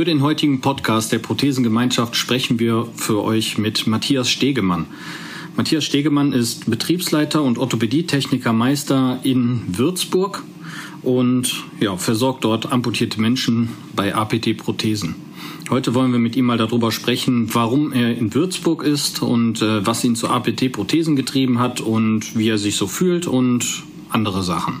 Für 0.00 0.06
den 0.06 0.22
heutigen 0.22 0.62
Podcast 0.62 1.12
der 1.12 1.18
Prothesengemeinschaft 1.18 2.16
sprechen 2.16 2.58
wir 2.58 2.88
für 2.96 3.22
euch 3.22 3.58
mit 3.58 3.86
Matthias 3.86 4.30
Stegemann. 4.30 4.86
Matthias 5.56 5.84
Stegemann 5.84 6.32
ist 6.32 6.70
Betriebsleiter 6.70 7.42
und 7.42 7.58
Orthopädietechnikermeister 7.58 9.20
in 9.24 9.60
Würzburg 9.76 10.42
und 11.02 11.64
ja, 11.80 11.98
versorgt 11.98 12.44
dort 12.44 12.72
amputierte 12.72 13.20
Menschen 13.20 13.68
bei 13.94 14.14
APT-Prothesen. 14.14 15.16
Heute 15.68 15.94
wollen 15.94 16.12
wir 16.12 16.18
mit 16.18 16.34
ihm 16.34 16.46
mal 16.46 16.56
darüber 16.56 16.92
sprechen, 16.92 17.54
warum 17.54 17.92
er 17.92 18.16
in 18.16 18.32
Würzburg 18.32 18.82
ist 18.82 19.20
und 19.20 19.60
äh, 19.60 19.86
was 19.86 20.02
ihn 20.02 20.16
zu 20.16 20.30
APT-Prothesen 20.30 21.14
getrieben 21.14 21.58
hat 21.58 21.82
und 21.82 22.38
wie 22.38 22.48
er 22.48 22.56
sich 22.56 22.76
so 22.76 22.86
fühlt 22.86 23.26
und 23.26 23.82
andere 24.08 24.42
Sachen. 24.42 24.80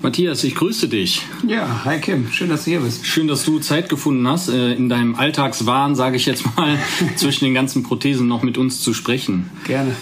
Matthias, 0.00 0.44
ich 0.44 0.54
grüße 0.54 0.88
dich. 0.88 1.22
Ja, 1.46 1.84
hi 1.84 1.98
Kim, 1.98 2.28
schön, 2.30 2.48
dass 2.48 2.64
du 2.64 2.70
hier 2.70 2.80
bist. 2.80 3.04
Schön, 3.04 3.26
dass 3.26 3.44
du 3.44 3.58
Zeit 3.58 3.88
gefunden 3.88 4.28
hast, 4.28 4.48
äh, 4.48 4.74
in 4.74 4.88
deinem 4.88 5.16
Alltagswahn, 5.16 5.96
sage 5.96 6.16
ich 6.16 6.26
jetzt 6.26 6.44
mal, 6.56 6.78
zwischen 7.16 7.44
den 7.44 7.54
ganzen 7.54 7.82
Prothesen 7.82 8.28
noch 8.28 8.44
mit 8.44 8.58
uns 8.58 8.80
zu 8.80 8.94
sprechen. 8.94 9.50
Gerne. 9.66 9.96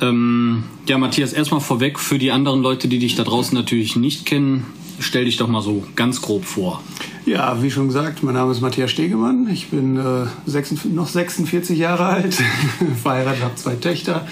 Ähm, 0.00 0.62
ja, 0.86 0.96
Matthias, 0.96 1.32
erstmal 1.32 1.60
vorweg 1.60 1.98
für 1.98 2.18
die 2.18 2.30
anderen 2.30 2.62
Leute, 2.62 2.86
die 2.86 3.00
dich 3.00 3.16
da 3.16 3.24
draußen 3.24 3.56
natürlich 3.56 3.96
nicht 3.96 4.26
kennen, 4.26 4.64
stell 5.00 5.24
dich 5.24 5.38
doch 5.38 5.48
mal 5.48 5.60
so 5.60 5.84
ganz 5.96 6.22
grob 6.22 6.44
vor. 6.44 6.80
Ja, 7.26 7.60
wie 7.64 7.70
schon 7.72 7.88
gesagt, 7.88 8.22
mein 8.22 8.34
Name 8.34 8.52
ist 8.52 8.60
Matthias 8.60 8.92
Stegemann. 8.92 9.48
Ich 9.52 9.68
bin 9.68 9.96
äh, 9.96 10.26
46, 10.46 10.92
noch 10.92 11.08
46 11.08 11.76
Jahre 11.76 12.04
alt, 12.04 12.40
verheiratet, 13.02 13.42
habe 13.42 13.56
zwei 13.56 13.74
Töchter 13.74 14.24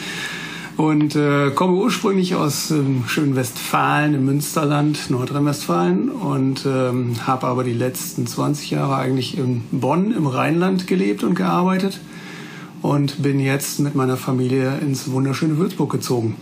und 0.77 1.17
äh, 1.17 1.51
komme 1.51 1.75
ursprünglich 1.75 2.35
aus 2.35 2.71
ähm, 2.71 3.05
schönen 3.07 3.37
Westfalen 3.37 4.15
im 4.15 4.25
Münsterland, 4.25 5.11
Nordrhein-Westfalen 5.11 6.11
und 6.11 6.65
ähm, 6.67 7.15
habe 7.27 7.47
aber 7.47 7.65
die 7.65 7.73
letzten 7.73 8.27
20 8.27 8.71
Jahre 8.71 8.97
eigentlich 8.97 9.37
in 9.37 9.63
Bonn 9.71 10.13
im 10.13 10.27
Rheinland 10.27 10.87
gelebt 10.87 11.23
und 11.23 11.35
gearbeitet 11.35 12.01
und 12.83 13.23
bin 13.23 13.41
jetzt 13.41 13.81
mit 13.81 13.95
meiner 13.95 14.17
Familie 14.17 14.79
ins 14.79 15.11
wunderschöne 15.11 15.59
Würzburg 15.59 15.91
gezogen. 15.91 16.37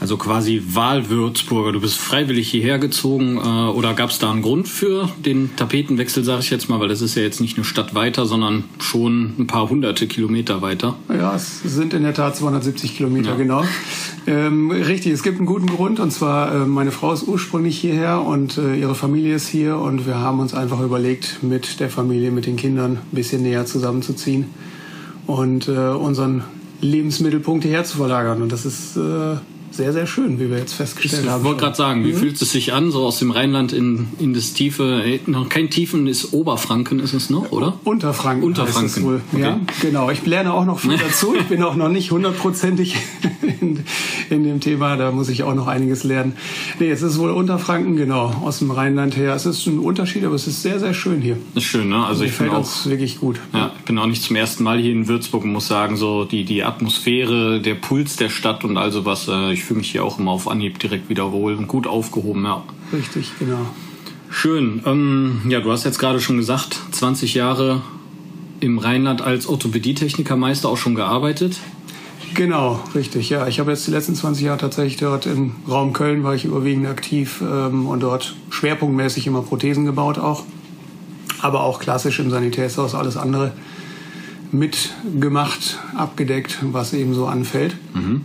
Also 0.00 0.16
quasi 0.16 0.62
Wahlwürzburger. 0.66 1.72
Du 1.72 1.80
bist 1.80 1.98
freiwillig 1.98 2.50
hierher 2.50 2.78
gezogen 2.78 3.36
äh, 3.36 3.40
oder 3.40 3.92
gab 3.92 4.08
es 4.08 4.18
da 4.18 4.30
einen 4.30 4.40
Grund 4.40 4.66
für 4.66 5.10
den 5.24 5.54
Tapetenwechsel, 5.56 6.24
sage 6.24 6.40
ich 6.40 6.48
jetzt 6.48 6.70
mal, 6.70 6.80
weil 6.80 6.88
das 6.88 7.02
ist 7.02 7.16
ja 7.16 7.22
jetzt 7.22 7.42
nicht 7.42 7.58
eine 7.58 7.64
Stadt 7.64 7.94
weiter, 7.94 8.24
sondern 8.24 8.64
schon 8.78 9.34
ein 9.38 9.46
paar 9.46 9.68
hunderte 9.68 10.06
Kilometer 10.06 10.62
weiter. 10.62 10.96
Ja, 11.10 11.34
es 11.34 11.60
sind 11.62 11.92
in 11.92 12.02
der 12.02 12.14
Tat 12.14 12.34
270 12.34 12.96
Kilometer, 12.96 13.32
ja. 13.32 13.36
genau. 13.36 13.64
Ähm, 14.26 14.70
richtig, 14.70 15.12
es 15.12 15.22
gibt 15.22 15.36
einen 15.36 15.46
guten 15.46 15.66
Grund 15.66 16.00
und 16.00 16.10
zwar 16.10 16.54
äh, 16.54 16.66
meine 16.66 16.92
Frau 16.92 17.12
ist 17.12 17.28
ursprünglich 17.28 17.78
hierher 17.78 18.22
und 18.22 18.56
äh, 18.56 18.76
ihre 18.76 18.94
Familie 18.94 19.34
ist 19.34 19.48
hier 19.48 19.76
und 19.76 20.06
wir 20.06 20.16
haben 20.16 20.40
uns 20.40 20.54
einfach 20.54 20.80
überlegt, 20.80 21.42
mit 21.42 21.78
der 21.78 21.90
Familie, 21.90 22.30
mit 22.30 22.46
den 22.46 22.56
Kindern 22.56 22.92
ein 22.92 23.00
bisschen 23.12 23.42
näher 23.42 23.66
zusammenzuziehen 23.66 24.46
und 25.26 25.68
äh, 25.68 25.72
unseren 25.72 26.44
Lebensmittelpunkt 26.80 27.64
hierher 27.64 27.84
zu 27.84 27.98
verlagern 27.98 28.40
und 28.40 28.50
das 28.50 28.64
ist 28.64 28.96
äh, 28.96 29.36
sehr, 29.70 29.92
sehr 29.92 30.06
schön, 30.06 30.40
wie 30.40 30.50
wir 30.50 30.58
jetzt 30.58 30.74
festgestellt 30.74 31.24
ich 31.24 31.30
haben. 31.30 31.40
Ich 31.40 31.46
wollte 31.46 31.60
gerade 31.60 31.76
sagen, 31.76 32.04
wie 32.04 32.12
mhm. 32.12 32.16
fühlt 32.16 32.42
es 32.42 32.50
sich 32.50 32.72
an, 32.72 32.90
so 32.90 33.04
aus 33.04 33.18
dem 33.18 33.30
Rheinland 33.30 33.72
in, 33.72 34.08
in 34.18 34.34
das 34.34 34.52
tiefe, 34.52 35.02
noch 35.26 35.48
kein 35.48 35.70
Tiefen 35.70 36.06
ist 36.06 36.32
Oberfranken, 36.32 37.00
ist 37.00 37.14
es 37.14 37.30
noch, 37.30 37.52
oder? 37.52 37.78
Unterfranken. 37.84 38.44
Unterfranken. 38.44 39.04
Wohl. 39.04 39.20
Okay. 39.32 39.42
Ja, 39.42 39.60
genau. 39.80 40.10
Ich 40.10 40.24
lerne 40.26 40.52
auch 40.52 40.64
noch 40.64 40.80
viel 40.80 40.96
dazu. 41.08 41.34
Ich 41.38 41.46
bin 41.46 41.62
auch 41.62 41.76
noch 41.76 41.88
nicht 41.88 42.10
hundertprozentig 42.10 42.96
in, 43.60 43.84
in 44.28 44.44
dem 44.44 44.60
Thema, 44.60 44.96
da 44.96 45.12
muss 45.12 45.28
ich 45.28 45.42
auch 45.44 45.54
noch 45.54 45.66
einiges 45.66 46.04
lernen. 46.04 46.34
Nee, 46.78 46.90
es 46.90 47.02
ist 47.02 47.18
wohl 47.18 47.30
Unterfranken, 47.30 47.96
genau, 47.96 48.26
aus 48.44 48.58
dem 48.58 48.70
Rheinland 48.70 49.16
her. 49.16 49.34
Es 49.34 49.46
ist 49.46 49.66
ein 49.66 49.78
Unterschied, 49.78 50.24
aber 50.24 50.34
es 50.34 50.46
ist 50.46 50.62
sehr, 50.62 50.80
sehr 50.80 50.94
schön 50.94 51.20
hier. 51.20 51.36
Das 51.54 51.64
ist 51.64 51.70
schön, 51.70 51.88
ne? 51.88 52.04
Also 52.04 52.24
ich 52.24 52.32
finde 52.32 52.56
auch 52.56 52.86
wirklich 52.86 53.18
gut. 53.20 53.40
Ja, 53.52 53.72
ich 53.78 53.84
bin 53.84 53.98
auch 53.98 54.06
nicht 54.06 54.22
zum 54.22 54.36
ersten 54.36 54.64
Mal 54.64 54.78
hier 54.78 54.92
in 54.92 55.08
Würzburg 55.08 55.44
und 55.44 55.52
muss 55.52 55.68
sagen, 55.68 55.96
so 55.96 56.24
die, 56.24 56.44
die 56.44 56.64
Atmosphäre, 56.64 57.60
der 57.60 57.74
Puls 57.74 58.16
der 58.16 58.28
Stadt 58.28 58.64
und 58.64 58.76
all 58.76 58.92
sowas, 58.92 59.28
äh, 59.28 59.52
ich 59.60 59.66
fühle 59.66 59.80
mich 59.80 59.90
hier 59.90 60.04
auch 60.04 60.18
immer 60.18 60.30
auf 60.30 60.48
Anhieb 60.48 60.78
direkt 60.78 61.10
wiederholen 61.10 61.58
und 61.58 61.68
gut 61.68 61.86
aufgehoben, 61.86 62.44
ja. 62.44 62.64
Richtig, 62.94 63.32
genau. 63.38 63.66
Schön. 64.30 64.82
Ähm, 64.86 65.42
ja, 65.48 65.60
du 65.60 65.70
hast 65.70 65.84
jetzt 65.84 65.98
gerade 65.98 66.18
schon 66.20 66.38
gesagt, 66.38 66.80
20 66.92 67.34
Jahre 67.34 67.82
im 68.60 68.78
Rheinland 68.78 69.20
als 69.20 69.46
Orthopädietechnikermeister 69.46 70.68
auch 70.68 70.78
schon 70.78 70.94
gearbeitet. 70.94 71.58
Genau, 72.32 72.80
richtig. 72.94 73.28
Ja, 73.28 73.48
ich 73.48 73.60
habe 73.60 73.72
jetzt 73.72 73.86
die 73.86 73.90
letzten 73.90 74.14
20 74.14 74.44
Jahre 74.44 74.58
tatsächlich 74.58 74.96
dort 74.96 75.26
im 75.26 75.56
Raum 75.68 75.92
Köln 75.92 76.24
war 76.24 76.34
ich 76.34 76.46
überwiegend 76.46 76.86
aktiv 76.86 77.42
ähm, 77.42 77.86
und 77.86 78.00
dort 78.00 78.36
schwerpunktmäßig 78.48 79.26
immer 79.26 79.42
Prothesen 79.42 79.84
gebaut 79.84 80.18
auch, 80.18 80.44
aber 81.42 81.64
auch 81.64 81.80
klassisch 81.80 82.18
im 82.18 82.30
Sanitätshaus 82.30 82.94
alles 82.94 83.18
andere 83.18 83.52
mitgemacht, 84.52 85.78
abgedeckt, 85.96 86.58
was 86.62 86.94
eben 86.94 87.14
so 87.14 87.26
anfällt. 87.26 87.76
Mhm. 87.94 88.22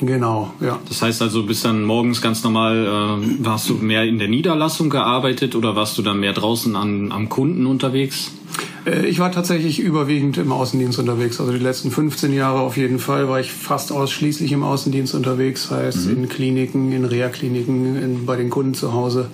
Genau, 0.00 0.52
ja. 0.60 0.78
Das 0.88 1.02
heißt 1.02 1.22
also, 1.22 1.42
bist 1.44 1.64
dann 1.64 1.84
morgens 1.84 2.22
ganz 2.22 2.44
normal, 2.44 2.86
äh, 2.86 3.44
warst 3.44 3.68
du 3.68 3.74
mehr 3.74 4.04
in 4.04 4.18
der 4.18 4.28
Niederlassung 4.28 4.90
gearbeitet 4.90 5.56
oder 5.56 5.74
warst 5.74 5.98
du 5.98 6.02
dann 6.02 6.20
mehr 6.20 6.32
draußen 6.32 6.76
an, 6.76 7.10
am 7.10 7.28
Kunden 7.28 7.66
unterwegs? 7.66 8.32
Äh, 8.86 9.06
ich 9.06 9.18
war 9.18 9.32
tatsächlich 9.32 9.80
überwiegend 9.80 10.38
im 10.38 10.52
Außendienst 10.52 10.98
unterwegs. 10.98 11.40
Also 11.40 11.52
die 11.52 11.58
letzten 11.58 11.90
15 11.90 12.32
Jahre 12.32 12.60
auf 12.60 12.76
jeden 12.76 12.98
Fall 12.98 13.28
war 13.28 13.40
ich 13.40 13.52
fast 13.52 13.92
ausschließlich 13.92 14.52
im 14.52 14.62
Außendienst 14.62 15.14
unterwegs. 15.14 15.70
Heißt 15.70 16.06
mhm. 16.06 16.24
in 16.24 16.28
Kliniken, 16.28 16.92
in 16.92 17.04
Reha-Kliniken, 17.04 18.24
bei 18.26 18.36
den 18.36 18.50
Kunden 18.50 18.74
zu 18.74 18.92
Hause, 18.92 19.30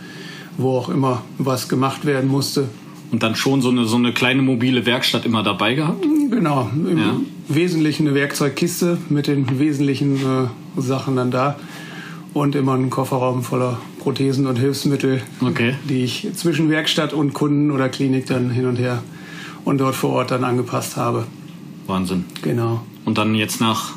wo 0.57 0.77
auch 0.79 0.89
immer 0.89 1.23
was 1.39 1.69
gemacht 1.69 2.05
werden 2.05 2.31
musste. 2.31 2.69
Und 3.11 3.23
dann 3.23 3.37
schon 3.37 3.63
so 3.63 3.69
eine, 3.69 3.85
so 3.85 3.97
eine 3.97 4.13
kleine 4.13 4.43
mobile 4.43 4.87
Werkstatt 4.87 5.25
immer 5.25 5.43
dabei 5.43 5.75
gehabt? 5.75 6.05
Genau. 6.35 6.69
Im 6.75 6.99
ja. 6.99 7.21
Wesentlichen 7.49 8.09
eine 8.09 8.17
Werkzeugkiste 8.17 8.99
mit 9.09 9.29
den 9.29 9.59
wesentlichen 9.59 10.17
äh, 10.17 10.81
Sachen 10.81 11.17
dann 11.17 11.31
da. 11.31 11.57
Und 12.33 12.57
immer 12.57 12.75
einen 12.75 12.91
Kofferraum 12.91 13.45
voller 13.45 13.79
Prothesen 14.01 14.49
und 14.49 14.57
Hilfsmittel, 14.57 15.23
okay. 15.41 15.77
die 15.89 16.03
ich 16.03 16.29
zwischen 16.35 16.69
Werkstatt 16.69 17.13
und 17.13 17.33
Kunden 17.33 17.71
oder 17.71 17.89
Klinik 17.89 18.27
dann 18.27 18.51
hin 18.51 18.67
und 18.67 18.77
her 18.77 19.05
und 19.65 19.79
dort 19.79 19.95
vor 19.95 20.11
Ort 20.11 20.33
dann 20.33 20.43
angepasst 20.43 20.97
habe. 20.97 21.27
Wahnsinn. 21.87 22.25
Genau. 22.43 22.83
Und 23.05 23.19
dann 23.19 23.37
jetzt 23.37 23.61
nach 23.61 23.93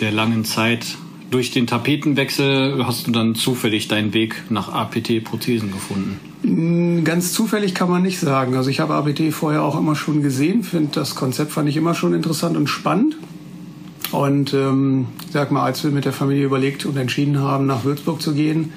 der 0.00 0.10
langen 0.10 0.46
Zeit 0.46 0.96
durch 1.32 1.50
den 1.50 1.66
Tapetenwechsel 1.66 2.86
hast 2.86 3.06
du 3.06 3.10
dann 3.10 3.34
zufällig 3.34 3.88
deinen 3.88 4.14
Weg 4.14 4.44
nach 4.50 4.72
APT-Prothesen 4.72 5.72
gefunden? 5.72 6.20
Mm, 6.42 7.04
ganz 7.04 7.32
zufällig 7.32 7.74
kann 7.74 7.90
man 7.90 8.02
nicht 8.02 8.20
sagen. 8.20 8.54
Also 8.54 8.70
ich 8.70 8.80
habe 8.80 8.94
APT 8.94 9.32
vorher 9.32 9.62
auch 9.62 9.78
immer 9.78 9.96
schon 9.96 10.22
gesehen, 10.22 10.62
finde 10.62 10.90
das 10.92 11.14
Konzept 11.14 11.52
fand 11.52 11.68
ich 11.68 11.76
immer 11.76 11.94
schon 11.94 12.14
interessant 12.14 12.56
und 12.56 12.68
spannend. 12.68 13.16
Und 14.12 14.52
ähm, 14.52 15.06
sag 15.32 15.50
mal, 15.52 15.64
als 15.64 15.82
wir 15.82 15.90
mit 15.90 16.04
der 16.04 16.12
Familie 16.12 16.44
überlegt 16.44 16.84
und 16.84 16.96
entschieden 16.98 17.38
haben, 17.38 17.66
nach 17.66 17.84
Würzburg 17.84 18.20
zu 18.20 18.34
gehen, 18.34 18.72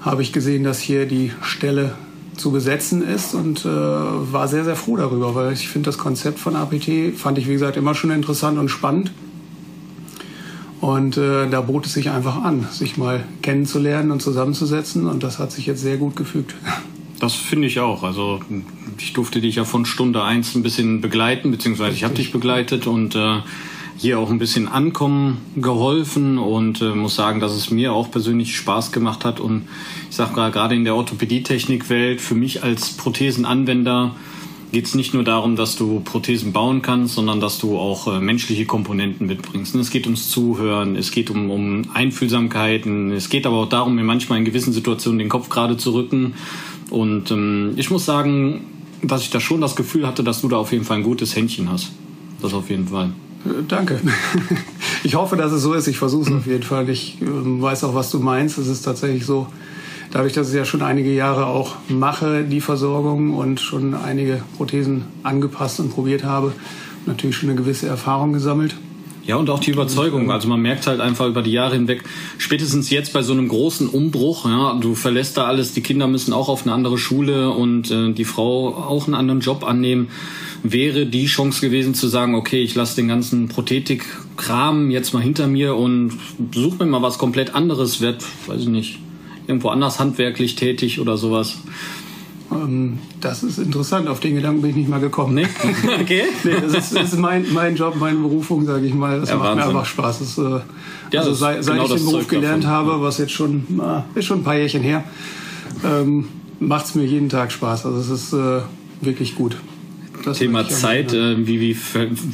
habe 0.00 0.22
ich 0.22 0.32
gesehen, 0.32 0.62
dass 0.62 0.78
hier 0.78 1.06
die 1.06 1.32
Stelle 1.42 1.94
zu 2.36 2.52
besetzen 2.52 3.06
ist 3.06 3.34
und 3.34 3.64
äh, 3.64 3.68
war 3.68 4.46
sehr, 4.48 4.64
sehr 4.64 4.76
froh 4.76 4.96
darüber, 4.96 5.34
weil 5.34 5.52
ich 5.52 5.68
finde 5.68 5.86
das 5.86 5.98
Konzept 5.98 6.38
von 6.38 6.56
APT, 6.56 7.14
fand 7.16 7.36
ich 7.36 7.48
wie 7.48 7.52
gesagt 7.52 7.76
immer 7.76 7.94
schon 7.94 8.10
interessant 8.10 8.58
und 8.58 8.68
spannend. 8.68 9.12
Und 10.80 11.18
äh, 11.18 11.48
da 11.48 11.60
bot 11.60 11.86
es 11.86 11.92
sich 11.92 12.10
einfach 12.10 12.42
an, 12.42 12.66
sich 12.70 12.96
mal 12.96 13.24
kennenzulernen 13.42 14.10
und 14.10 14.22
zusammenzusetzen. 14.22 15.06
Und 15.06 15.22
das 15.22 15.38
hat 15.38 15.52
sich 15.52 15.66
jetzt 15.66 15.82
sehr 15.82 15.98
gut 15.98 16.16
gefügt. 16.16 16.54
Das 17.18 17.34
finde 17.34 17.66
ich 17.66 17.80
auch. 17.80 18.02
Also 18.02 18.40
ich 18.98 19.12
durfte 19.12 19.42
dich 19.42 19.56
ja 19.56 19.64
von 19.64 19.84
Stunde 19.84 20.22
eins 20.22 20.54
ein 20.54 20.62
bisschen 20.62 21.02
begleiten, 21.02 21.50
beziehungsweise 21.50 21.94
ich 21.94 22.04
habe 22.04 22.14
dich 22.14 22.32
begleitet 22.32 22.86
und 22.86 23.14
äh, 23.14 23.40
hier 23.98 24.18
auch 24.18 24.30
ein 24.30 24.38
bisschen 24.38 24.66
ankommen 24.66 25.42
geholfen 25.56 26.38
und 26.38 26.80
äh, 26.80 26.94
muss 26.94 27.16
sagen, 27.16 27.38
dass 27.40 27.52
es 27.52 27.70
mir 27.70 27.92
auch 27.92 28.10
persönlich 28.10 28.56
Spaß 28.56 28.92
gemacht 28.92 29.26
hat. 29.26 29.38
Und 29.38 29.68
ich 30.08 30.16
sage 30.16 30.32
gerade 30.32 30.74
in 30.74 30.84
der 30.84 30.94
Orthopädietechnikwelt, 30.94 32.22
für 32.22 32.34
mich 32.34 32.62
als 32.62 32.96
Prothesenanwender, 32.96 34.14
geht 34.72 34.86
es 34.86 34.94
nicht 34.94 35.14
nur 35.14 35.24
darum, 35.24 35.56
dass 35.56 35.76
du 35.76 36.00
Prothesen 36.00 36.52
bauen 36.52 36.82
kannst, 36.82 37.14
sondern 37.14 37.40
dass 37.40 37.58
du 37.58 37.78
auch 37.78 38.06
äh, 38.06 38.20
menschliche 38.20 38.66
Komponenten 38.66 39.26
mitbringst. 39.26 39.74
Es 39.74 39.90
geht 39.90 40.06
ums 40.06 40.30
Zuhören, 40.30 40.96
es 40.96 41.10
geht 41.10 41.30
um, 41.30 41.50
um 41.50 41.82
Einfühlsamkeiten, 41.92 43.12
es 43.12 43.28
geht 43.28 43.46
aber 43.46 43.56
auch 43.56 43.68
darum, 43.68 43.94
mir 43.94 44.04
manchmal 44.04 44.38
in 44.38 44.44
gewissen 44.44 44.72
Situationen 44.72 45.18
den 45.18 45.28
Kopf 45.28 45.48
gerade 45.48 45.76
zu 45.76 45.92
rücken. 45.92 46.34
Und 46.90 47.30
ähm, 47.30 47.72
ich 47.76 47.90
muss 47.90 48.04
sagen, 48.04 48.64
dass 49.02 49.22
ich 49.22 49.30
da 49.30 49.40
schon 49.40 49.60
das 49.60 49.76
Gefühl 49.76 50.06
hatte, 50.06 50.22
dass 50.22 50.40
du 50.40 50.48
da 50.48 50.56
auf 50.56 50.72
jeden 50.72 50.84
Fall 50.84 50.98
ein 50.98 51.02
gutes 51.02 51.34
Händchen 51.34 51.70
hast. 51.70 51.92
Das 52.42 52.54
auf 52.54 52.70
jeden 52.70 52.88
Fall. 52.88 53.10
Äh, 53.44 53.62
danke. 53.66 54.00
Ich 55.02 55.14
hoffe, 55.14 55.36
dass 55.36 55.50
es 55.50 55.62
so 55.62 55.72
ist. 55.72 55.86
Ich 55.86 55.96
versuche 55.96 56.30
es 56.30 56.36
auf 56.36 56.46
jeden 56.46 56.62
Fall. 56.62 56.88
Ich 56.90 57.16
ähm, 57.22 57.62
weiß 57.62 57.84
auch, 57.84 57.94
was 57.94 58.10
du 58.10 58.18
meinst. 58.18 58.58
Es 58.58 58.68
ist 58.68 58.82
tatsächlich 58.82 59.24
so, 59.24 59.46
dadurch, 60.10 60.32
dass 60.32 60.48
ich 60.50 60.54
ja 60.54 60.64
schon 60.64 60.82
einige 60.82 61.12
Jahre 61.12 61.46
auch 61.46 61.76
mache, 61.88 62.44
die 62.44 62.60
Versorgung 62.60 63.34
und 63.34 63.60
schon 63.60 63.94
einige 63.94 64.42
Prothesen 64.56 65.04
angepasst 65.22 65.80
und 65.80 65.90
probiert 65.90 66.24
habe, 66.24 66.52
natürlich 67.06 67.36
schon 67.36 67.50
eine 67.50 67.58
gewisse 67.58 67.86
Erfahrung 67.86 68.32
gesammelt. 68.32 68.74
Ja, 69.26 69.36
und 69.36 69.50
auch 69.50 69.60
die 69.60 69.70
Überzeugung. 69.70 70.30
Also 70.32 70.48
man 70.48 70.60
merkt 70.60 70.86
halt 70.86 71.00
einfach 71.00 71.28
über 71.28 71.42
die 71.42 71.52
Jahre 71.52 71.74
hinweg, 71.74 72.02
spätestens 72.38 72.90
jetzt 72.90 73.12
bei 73.12 73.22
so 73.22 73.32
einem 73.32 73.48
großen 73.48 73.88
Umbruch, 73.88 74.46
ja, 74.46 74.74
du 74.74 74.94
verlässt 74.94 75.36
da 75.36 75.44
alles, 75.44 75.72
die 75.72 75.82
Kinder 75.82 76.08
müssen 76.08 76.32
auch 76.32 76.48
auf 76.48 76.62
eine 76.62 76.72
andere 76.72 76.98
Schule 76.98 77.50
und 77.50 77.90
äh, 77.90 78.12
die 78.12 78.24
Frau 78.24 78.74
auch 78.74 79.06
einen 79.06 79.14
anderen 79.14 79.40
Job 79.40 79.62
annehmen, 79.62 80.08
wäre 80.62 81.06
die 81.06 81.26
Chance 81.26 81.60
gewesen 81.60 81.94
zu 81.94 82.08
sagen, 82.08 82.34
okay, 82.34 82.62
ich 82.62 82.74
lasse 82.74 82.96
den 82.96 83.08
ganzen 83.08 83.48
Prothetik-Kram 83.48 84.90
jetzt 84.90 85.14
mal 85.14 85.22
hinter 85.22 85.46
mir 85.46 85.76
und 85.76 86.12
suche 86.54 86.84
mir 86.84 86.90
mal 86.90 87.02
was 87.02 87.18
komplett 87.18 87.54
anderes, 87.54 88.00
werd, 88.00 88.24
weiß 88.46 88.62
ich 88.62 88.68
nicht, 88.68 88.98
irgendwo 89.50 89.68
anders 89.68 90.00
handwerklich 90.00 90.54
tätig 90.54 91.00
oder 91.00 91.16
sowas. 91.16 91.58
Ähm, 92.52 92.98
das 93.20 93.42
ist 93.42 93.58
interessant. 93.58 94.08
Auf 94.08 94.20
den 94.20 94.34
Gedanken 94.34 94.62
bin 94.62 94.70
ich 94.70 94.76
nicht 94.76 94.88
mal 94.88 95.00
gekommen. 95.00 95.34
Nee? 95.34 95.46
Okay. 96.00 96.24
nee, 96.44 96.54
das 96.60 96.74
ist, 96.74 96.96
das 96.96 97.12
ist 97.12 97.18
mein, 97.18 97.46
mein 97.52 97.76
Job, 97.76 97.96
meine 97.98 98.18
Berufung, 98.18 98.66
sage 98.66 98.86
ich 98.86 98.94
mal. 98.94 99.20
Das 99.20 99.28
ja, 99.28 99.36
macht 99.36 99.48
Wahnsinn. 99.48 99.72
mir 99.72 99.78
einfach 99.78 99.86
Spaß. 99.86 100.18
Das, 100.20 100.38
äh, 100.38 100.60
ja, 101.12 101.20
also 101.20 101.34
seit, 101.34 101.62
seit 101.62 101.74
genau 101.74 101.86
ich 101.86 101.94
den 101.94 102.04
Beruf 102.04 102.28
gelernt 102.28 102.64
davon. 102.64 102.76
habe, 102.76 103.02
was 103.02 103.18
jetzt 103.18 103.32
schon 103.32 103.64
äh, 103.80 104.18
ist 104.18 104.26
schon 104.26 104.40
ein 104.40 104.44
paar 104.44 104.56
Jährchen 104.56 104.82
her, 104.82 105.04
ähm, 105.84 106.28
macht 106.58 106.86
es 106.86 106.94
mir 106.94 107.04
jeden 107.04 107.28
Tag 107.28 107.52
Spaß. 107.52 107.86
Also 107.86 107.98
es 107.98 108.08
ist 108.08 108.32
äh, 108.32 108.62
wirklich 109.00 109.34
gut. 109.34 109.56
Das 110.24 110.38
Thema 110.38 110.68
Zeit, 110.68 111.14
äh, 111.14 111.46
wie, 111.46 111.60
wie, 111.60 111.76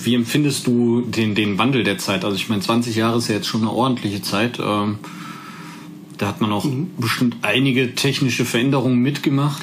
wie 0.05 0.15
empfindest 0.15 0.67
du 0.67 1.03
den, 1.03 1.35
den 1.35 1.59
Wandel 1.59 1.85
der 1.85 1.99
Zeit? 1.99 2.25
Also 2.25 2.37
ich 2.37 2.49
meine, 2.49 2.63
20 2.63 2.97
Jahre 2.97 3.19
ist 3.19 3.29
ja 3.29 3.37
jetzt 3.37 3.47
schon 3.47 3.61
eine 3.61 3.71
ordentliche 3.71 4.23
Zeit. 4.23 4.59
Ähm, 4.59 4.99
da 6.19 6.29
hat 6.29 6.41
man 6.41 6.53
auch 6.53 6.65
mhm. 6.65 6.91
bestimmt 6.99 7.37
einige 7.43 7.95
technische 7.95 8.45
Veränderungen 8.45 8.99
mitgemacht. 8.99 9.63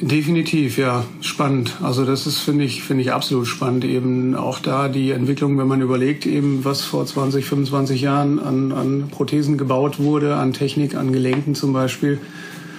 Definitiv, 0.00 0.78
ja, 0.78 1.04
spannend. 1.20 1.78
Also 1.82 2.04
das 2.04 2.26
ist, 2.26 2.38
finde 2.38 2.64
ich, 2.64 2.84
finde 2.84 3.02
ich 3.02 3.12
absolut 3.12 3.48
spannend. 3.48 3.84
Eben 3.84 4.36
auch 4.36 4.60
da 4.60 4.88
die 4.88 5.10
Entwicklung, 5.10 5.58
wenn 5.58 5.66
man 5.66 5.80
überlegt, 5.80 6.24
eben 6.24 6.64
was 6.64 6.82
vor 6.82 7.04
20, 7.04 7.44
25 7.44 8.00
Jahren 8.00 8.38
an, 8.38 8.70
an 8.70 9.08
Prothesen 9.10 9.58
gebaut 9.58 9.98
wurde, 9.98 10.36
an 10.36 10.52
Technik, 10.52 10.94
an 10.94 11.12
Gelenken 11.12 11.56
zum 11.56 11.72
Beispiel. 11.72 12.20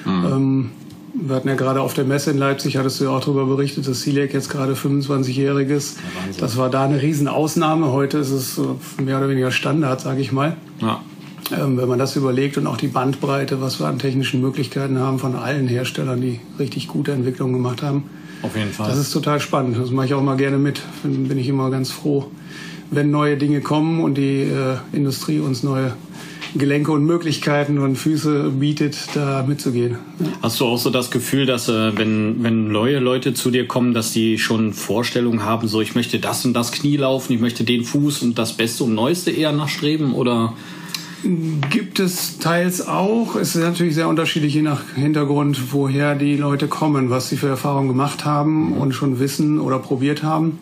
Mhm. 0.05 0.25
Ähm, 0.25 0.69
wir 1.13 1.35
hatten 1.35 1.49
ja 1.49 1.55
gerade 1.55 1.81
auf 1.81 1.93
der 1.93 2.05
Messe 2.05 2.31
in 2.31 2.37
Leipzig, 2.37 2.77
hattest 2.77 2.99
du 2.99 3.05
ja 3.05 3.09
auch 3.09 3.19
darüber 3.19 3.45
berichtet, 3.45 3.87
dass 3.87 4.01
CILEC 4.01 4.33
jetzt 4.33 4.49
gerade 4.49 4.73
25-jähriges. 4.73 5.95
Ja, 5.97 6.33
das 6.39 6.55
war 6.55 6.69
da 6.69 6.85
eine 6.85 7.01
Riesenausnahme. 7.01 7.91
Heute 7.91 8.19
ist 8.19 8.31
es 8.31 8.61
mehr 9.03 9.17
oder 9.17 9.27
weniger 9.27 9.51
Standard, 9.51 9.99
sage 9.99 10.21
ich 10.21 10.31
mal. 10.31 10.55
Ja. 10.79 11.01
Ähm, 11.51 11.77
wenn 11.77 11.87
man 11.87 11.99
das 11.99 12.15
überlegt 12.15 12.57
und 12.57 12.67
auch 12.67 12.77
die 12.77 12.87
Bandbreite, 12.87 13.61
was 13.61 13.79
wir 13.79 13.87
an 13.87 13.99
technischen 13.99 14.41
Möglichkeiten 14.41 14.99
haben 14.99 15.19
von 15.19 15.35
allen 15.35 15.67
Herstellern, 15.67 16.21
die 16.21 16.39
richtig 16.59 16.87
gute 16.87 17.11
Entwicklungen 17.11 17.53
gemacht 17.53 17.81
haben. 17.81 18.03
Auf 18.41 18.55
jeden 18.55 18.71
Fall. 18.71 18.89
Das 18.89 18.97
ist 18.97 19.11
total 19.11 19.39
spannend. 19.39 19.77
Das 19.77 19.91
mache 19.91 20.07
ich 20.07 20.13
auch 20.13 20.21
mal 20.21 20.37
gerne 20.37 20.57
mit. 20.57 20.81
Dann 21.03 21.27
bin 21.27 21.37
ich 21.37 21.47
immer 21.47 21.69
ganz 21.69 21.91
froh, 21.91 22.27
wenn 22.91 23.11
neue 23.11 23.37
Dinge 23.37 23.61
kommen 23.61 24.01
und 24.01 24.15
die 24.17 24.41
äh, 24.41 24.77
Industrie 24.93 25.39
uns 25.39 25.63
neue 25.63 25.93
Gelenke 26.55 26.91
und 26.91 27.05
Möglichkeiten 27.05 27.77
und 27.77 27.95
Füße 27.95 28.49
bietet, 28.51 28.97
da 29.13 29.45
mitzugehen. 29.47 29.97
Ja. 30.19 30.27
Hast 30.41 30.59
du 30.59 30.65
auch 30.65 30.77
so 30.77 30.89
das 30.89 31.11
Gefühl, 31.11 31.45
dass 31.45 31.69
äh, 31.69 31.95
wenn, 31.97 32.43
wenn 32.43 32.71
neue 32.71 32.99
Leute 32.99 33.33
zu 33.33 33.51
dir 33.51 33.67
kommen, 33.67 33.93
dass 33.93 34.13
die 34.13 34.39
schon 34.39 34.73
Vorstellungen 34.73 35.43
haben, 35.43 35.67
so 35.67 35.81
ich 35.81 35.93
möchte 35.93 36.19
das 36.19 36.45
und 36.45 36.53
das 36.53 36.71
Knie 36.71 36.97
laufen, 36.97 37.33
ich 37.33 37.39
möchte 37.39 37.63
den 37.63 37.83
Fuß 37.83 38.23
und 38.23 38.39
das 38.39 38.53
Beste 38.53 38.83
und 38.83 38.95
Neueste 38.95 39.29
eher 39.29 39.51
nachstreben 39.51 40.13
oder 40.13 40.53
Gibt 41.69 41.99
es 41.99 42.39
teils 42.39 42.87
auch. 42.87 43.35
Es 43.35 43.55
ist 43.55 43.61
natürlich 43.61 43.95
sehr 43.95 44.07
unterschiedlich, 44.07 44.53
je 44.53 44.61
nach 44.61 44.81
Hintergrund, 44.95 45.73
woher 45.73 46.15
die 46.15 46.37
Leute 46.37 46.67
kommen, 46.67 47.09
was 47.09 47.29
sie 47.29 47.37
für 47.37 47.47
Erfahrungen 47.47 47.89
gemacht 47.89 48.25
haben 48.25 48.73
und 48.73 48.93
schon 48.93 49.19
wissen 49.19 49.59
oder 49.59 49.79
probiert 49.79 50.23
haben. 50.23 50.57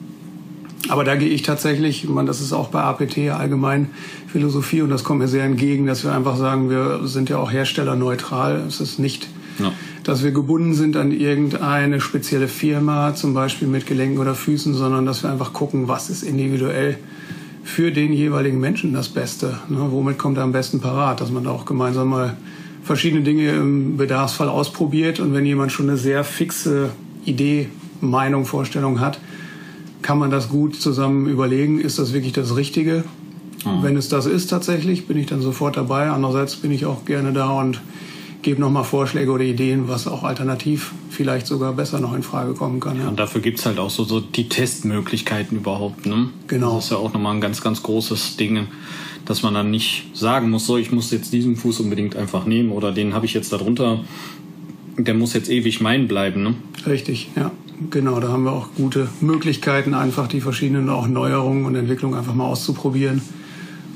Aber 0.89 1.03
da 1.03 1.15
gehe 1.15 1.29
ich 1.29 1.41
tatsächlich, 1.41 2.07
man, 2.07 2.25
das 2.25 2.41
ist 2.41 2.53
auch 2.53 2.69
bei 2.69 2.81
APT 2.81 3.17
allgemein 3.29 3.89
Philosophie 4.27 4.81
und 4.81 4.89
das 4.89 5.03
kommt 5.03 5.19
mir 5.19 5.27
sehr 5.27 5.43
entgegen, 5.43 5.85
dass 5.85 6.03
wir 6.03 6.13
einfach 6.13 6.37
sagen, 6.37 6.69
wir 6.69 7.01
sind 7.03 7.29
ja 7.29 7.37
auch 7.37 7.51
herstellerneutral. 7.51 8.63
Es 8.67 8.79
ist 8.79 8.97
nicht, 8.97 9.27
ja. 9.59 9.71
dass 10.03 10.23
wir 10.23 10.31
gebunden 10.31 10.73
sind 10.73 10.95
an 10.95 11.11
irgendeine 11.11 11.99
spezielle 11.99 12.47
Firma, 12.47 13.15
zum 13.15 13.33
Beispiel 13.33 13.67
mit 13.67 13.85
Gelenken 13.85 14.19
oder 14.19 14.33
Füßen, 14.33 14.73
sondern 14.73 15.05
dass 15.05 15.23
wir 15.23 15.31
einfach 15.31 15.53
gucken, 15.53 15.87
was 15.87 16.09
ist 16.09 16.23
individuell 16.23 16.97
für 17.67 17.91
den 17.91 18.13
jeweiligen 18.13 18.61
Menschen 18.61 18.93
das 18.93 19.09
Beste. 19.09 19.59
Ne? 19.67 19.79
Womit 19.89 20.17
kommt 20.17 20.37
er 20.37 20.45
am 20.45 20.53
besten 20.53 20.79
parat? 20.79 21.19
Dass 21.19 21.31
man 21.31 21.43
da 21.43 21.51
auch 21.51 21.65
gemeinsam 21.65 22.07
mal 22.07 22.37
verschiedene 22.81 23.23
Dinge 23.23 23.51
im 23.51 23.97
Bedarfsfall 23.97 24.47
ausprobiert 24.47 25.19
und 25.19 25.33
wenn 25.33 25.45
jemand 25.45 25.73
schon 25.73 25.89
eine 25.89 25.97
sehr 25.97 26.23
fixe 26.23 26.91
Idee, 27.25 27.67
Meinung, 27.99 28.45
Vorstellung 28.45 29.01
hat, 29.01 29.19
kann 30.01 30.17
man 30.17 30.31
das 30.31 30.47
gut 30.47 30.79
zusammen 30.79 31.27
überlegen, 31.27 31.81
ist 31.81 31.99
das 31.99 32.13
wirklich 32.13 32.31
das 32.31 32.55
Richtige? 32.55 33.03
Mhm. 33.65 33.83
Wenn 33.83 33.97
es 33.97 34.07
das 34.07 34.27
ist 34.27 34.47
tatsächlich, 34.47 35.05
bin 35.05 35.17
ich 35.17 35.25
dann 35.25 35.41
sofort 35.41 35.75
dabei. 35.75 36.09
Andererseits 36.09 36.55
bin 36.55 36.71
ich 36.71 36.85
auch 36.85 37.03
gerne 37.03 37.33
da 37.33 37.49
und 37.49 37.81
gebe 38.47 38.61
nochmal 38.61 38.85
Vorschläge 38.85 39.29
oder 39.29 39.43
Ideen, 39.43 39.89
was 39.89 40.07
auch 40.07 40.23
alternativ 40.23 40.93
vielleicht 41.09 41.47
sogar 41.47 41.73
besser 41.73 41.99
noch 41.99 42.15
in 42.15 42.23
Frage 42.23 42.53
kommen 42.53 42.79
kann. 42.79 42.97
Ja. 42.97 43.09
Und 43.09 43.19
dafür 43.19 43.41
gibt 43.41 43.59
es 43.59 43.65
halt 43.65 43.77
auch 43.77 43.89
so, 43.89 44.05
so 44.05 44.21
die 44.21 44.47
Testmöglichkeiten 44.47 45.57
überhaupt. 45.57 46.05
Ne? 46.05 46.29
Genau. 46.47 46.75
Das 46.75 46.85
ist 46.85 46.91
ja 46.91 46.97
auch 46.97 47.11
nochmal 47.11 47.35
ein 47.35 47.41
ganz, 47.41 47.59
ganz 47.59 47.83
großes 47.83 48.37
Ding, 48.37 48.67
dass 49.25 49.43
man 49.43 49.53
dann 49.53 49.69
nicht 49.69 50.05
sagen 50.13 50.49
muss, 50.49 50.65
so 50.65 50.77
ich 50.77 50.93
muss 50.93 51.11
jetzt 51.11 51.33
diesen 51.33 51.57
Fuß 51.57 51.81
unbedingt 51.81 52.15
einfach 52.15 52.45
nehmen 52.45 52.71
oder 52.71 52.93
den 52.93 53.13
habe 53.13 53.25
ich 53.25 53.33
jetzt 53.33 53.51
darunter, 53.51 54.05
der 54.97 55.13
muss 55.13 55.33
jetzt 55.33 55.49
ewig 55.49 55.81
mein 55.81 56.07
bleiben. 56.07 56.41
Ne? 56.41 56.55
Richtig, 56.85 57.29
ja. 57.35 57.51
Genau, 57.89 58.21
da 58.21 58.29
haben 58.29 58.45
wir 58.45 58.53
auch 58.53 58.69
gute 58.77 59.09
Möglichkeiten, 59.19 59.93
einfach 59.93 60.27
die 60.27 60.39
verschiedenen 60.39 60.89
auch 60.89 61.05
Neuerungen 61.05 61.65
und 61.65 61.75
Entwicklungen 61.75 62.17
einfach 62.17 62.33
mal 62.33 62.45
auszuprobieren 62.45 63.21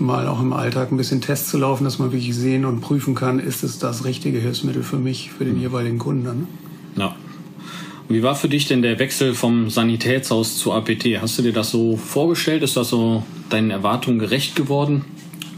mal 0.01 0.27
auch 0.27 0.41
im 0.41 0.53
Alltag 0.53 0.91
ein 0.91 0.97
bisschen 0.97 1.21
Test 1.21 1.49
zu 1.49 1.57
laufen, 1.57 1.83
dass 1.83 1.99
man 1.99 2.11
wirklich 2.11 2.35
sehen 2.35 2.65
und 2.65 2.81
prüfen 2.81 3.15
kann, 3.15 3.39
ist 3.39 3.63
es 3.63 3.79
das 3.79 4.03
richtige 4.05 4.39
Hilfsmittel 4.39 4.83
für 4.83 4.97
mich, 4.97 5.31
für 5.31 5.45
den 5.45 5.59
jeweiligen 5.59 5.99
Kunden. 5.99 6.23
Ne? 6.23 6.47
Ja. 6.97 7.15
Wie 8.09 8.23
war 8.23 8.35
für 8.35 8.49
dich 8.49 8.67
denn 8.67 8.81
der 8.81 8.99
Wechsel 8.99 9.33
vom 9.33 9.69
Sanitätshaus 9.69 10.57
zu 10.57 10.73
APT? 10.73 11.21
Hast 11.21 11.37
du 11.37 11.43
dir 11.43 11.53
das 11.53 11.71
so 11.71 11.95
vorgestellt? 11.95 12.61
Ist 12.61 12.75
das 12.75 12.89
so 12.89 13.23
deinen 13.49 13.71
Erwartungen 13.71 14.19
gerecht 14.19 14.55
geworden? 14.55 15.05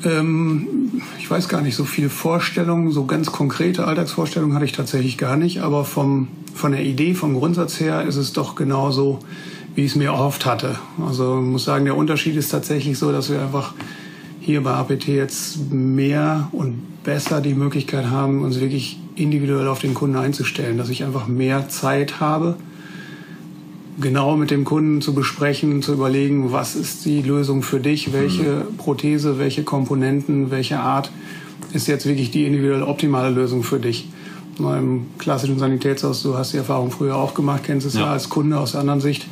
Ähm, 0.06 1.02
ich 1.18 1.32
weiß 1.32 1.48
gar 1.50 1.62
nicht, 1.62 1.76
so 1.76 1.86
viele 1.86 2.10
Vorstellungen, 2.10 2.92
so 2.92 3.06
ganz 3.06 3.32
konkrete 3.32 3.88
Alltagsvorstellungen 3.88 4.56
hatte 4.56 4.66
ich 4.66 4.74
tatsächlich 4.74 5.18
gar 5.18 5.38
nicht, 5.38 5.62
aber 5.62 5.86
vom, 5.86 6.28
von 6.54 6.74
der 6.74 6.84
Idee, 6.84 7.14
vom 7.14 7.34
Grundsatz 7.34 7.80
her 7.80 8.04
ist 8.04 8.18
es 8.18 8.34
doch 8.34 8.56
genauso, 8.56 9.20
wie 9.76 9.82
ich 9.86 9.92
es 9.92 9.96
mir 9.96 10.10
erhofft 10.10 10.46
hatte. 10.46 10.78
Also 11.06 11.40
ich 11.40 11.48
muss 11.48 11.64
sagen, 11.64 11.86
der 11.86 11.98
Unterschied 11.98 12.36
ist 12.36 12.50
tatsächlich 12.50 12.98
so, 12.98 13.12
dass 13.12 13.32
wir 13.32 13.42
einfach 13.42 13.74
hier 14.44 14.62
bei 14.62 14.72
APT 14.72 15.08
jetzt 15.08 15.72
mehr 15.72 16.50
und 16.52 17.04
besser 17.04 17.40
die 17.40 17.54
Möglichkeit 17.54 18.08
haben, 18.10 18.44
uns 18.44 18.60
wirklich 18.60 19.00
individuell 19.16 19.68
auf 19.70 19.80
den 19.80 19.94
Kunden 19.94 20.18
einzustellen, 20.18 20.78
dass 20.78 20.90
ich 20.90 21.04
einfach 21.06 21.28
mehr 21.28 21.70
Zeit 21.70 22.20
habe, 22.20 22.56
genau 24.02 24.36
mit 24.36 24.52
dem 24.52 24.66
Kunden 24.66 25.02
zu 25.02 25.14
besprechen, 25.14 25.82
zu 25.82 25.94
überlegen, 25.94 26.52
was 26.52 26.76
ist 26.76 27.06
die 27.06 27.22
Lösung 27.22 27.64
für 27.64 27.80
dich, 27.80 28.12
welche 28.12 28.44
mhm. 28.44 28.78
Prothese, 28.78 29.40
welche 29.40 29.64
Komponenten, 29.64 30.52
welche 30.52 30.80
Art 30.80 31.10
ist 31.72 31.88
jetzt 31.88 32.06
wirklich 32.06 32.30
die 32.30 32.46
individuell 32.46 32.84
optimale 32.84 33.30
Lösung 33.30 33.64
für 33.64 33.80
dich. 33.80 34.10
Im 34.60 35.06
klassischen 35.20 35.58
Sanitätshaus, 35.58 36.22
du 36.22 36.38
hast 36.38 36.54
die 36.54 36.58
Erfahrung 36.58 36.92
früher 36.92 37.16
auch 37.16 37.34
gemacht, 37.34 37.62
kennst 37.66 37.88
es 37.88 37.94
ja, 37.94 38.02
ja 38.02 38.12
als 38.12 38.30
Kunde 38.30 38.60
aus 38.60 38.74
der 38.74 38.82
anderen 38.82 39.02
Sicht 39.02 39.26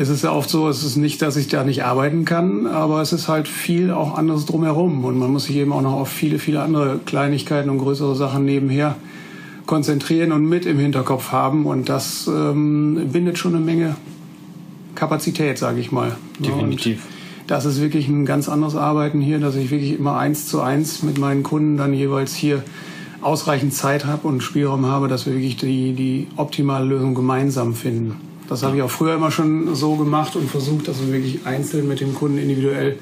es 0.00 0.08
ist 0.08 0.24
ja 0.24 0.32
oft 0.32 0.48
so, 0.48 0.66
es 0.66 0.82
ist 0.82 0.96
nicht, 0.96 1.20
dass 1.20 1.36
ich 1.36 1.48
da 1.48 1.62
nicht 1.62 1.84
arbeiten 1.84 2.24
kann, 2.24 2.66
aber 2.66 3.02
es 3.02 3.12
ist 3.12 3.28
halt 3.28 3.46
viel 3.46 3.90
auch 3.90 4.16
anderes 4.16 4.46
drumherum 4.46 5.04
und 5.04 5.18
man 5.18 5.30
muss 5.30 5.44
sich 5.44 5.56
eben 5.56 5.74
auch 5.74 5.82
noch 5.82 5.92
auf 5.92 6.08
viele, 6.08 6.38
viele 6.38 6.62
andere 6.62 7.00
Kleinigkeiten 7.04 7.68
und 7.68 7.76
größere 7.76 8.16
Sachen 8.16 8.46
nebenher 8.46 8.96
konzentrieren 9.66 10.32
und 10.32 10.48
mit 10.48 10.64
im 10.64 10.78
Hinterkopf 10.78 11.32
haben 11.32 11.66
und 11.66 11.90
das 11.90 12.26
ähm, 12.28 13.10
bindet 13.12 13.36
schon 13.36 13.54
eine 13.54 13.62
Menge 13.62 13.96
Kapazität, 14.94 15.58
sage 15.58 15.80
ich 15.80 15.92
mal. 15.92 16.16
Definitiv. 16.38 17.04
Und 17.04 17.50
das 17.50 17.66
ist 17.66 17.82
wirklich 17.82 18.08
ein 18.08 18.24
ganz 18.24 18.48
anderes 18.48 18.76
Arbeiten 18.76 19.20
hier, 19.20 19.38
dass 19.38 19.54
ich 19.54 19.70
wirklich 19.70 19.98
immer 19.98 20.16
eins 20.16 20.46
zu 20.46 20.62
eins 20.62 21.02
mit 21.02 21.18
meinen 21.18 21.42
Kunden 21.42 21.76
dann 21.76 21.92
jeweils 21.92 22.34
hier 22.34 22.64
ausreichend 23.20 23.74
Zeit 23.74 24.06
habe 24.06 24.26
und 24.26 24.42
Spielraum 24.42 24.86
habe, 24.86 25.08
dass 25.08 25.26
wir 25.26 25.34
wirklich 25.34 25.58
die, 25.58 25.92
die 25.92 26.28
optimale 26.36 26.86
Lösung 26.86 27.14
gemeinsam 27.14 27.74
finden. 27.74 28.29
Das 28.50 28.64
habe 28.64 28.76
ich 28.76 28.82
auch 28.82 28.90
früher 28.90 29.14
immer 29.14 29.30
schon 29.30 29.76
so 29.76 29.94
gemacht 29.94 30.34
und 30.34 30.50
versucht, 30.50 30.88
dass 30.88 31.00
wir 31.00 31.12
wirklich 31.12 31.46
einzeln 31.46 31.86
mit 31.86 32.00
dem 32.00 32.14
Kunden 32.14 32.36
individuell 32.36 32.98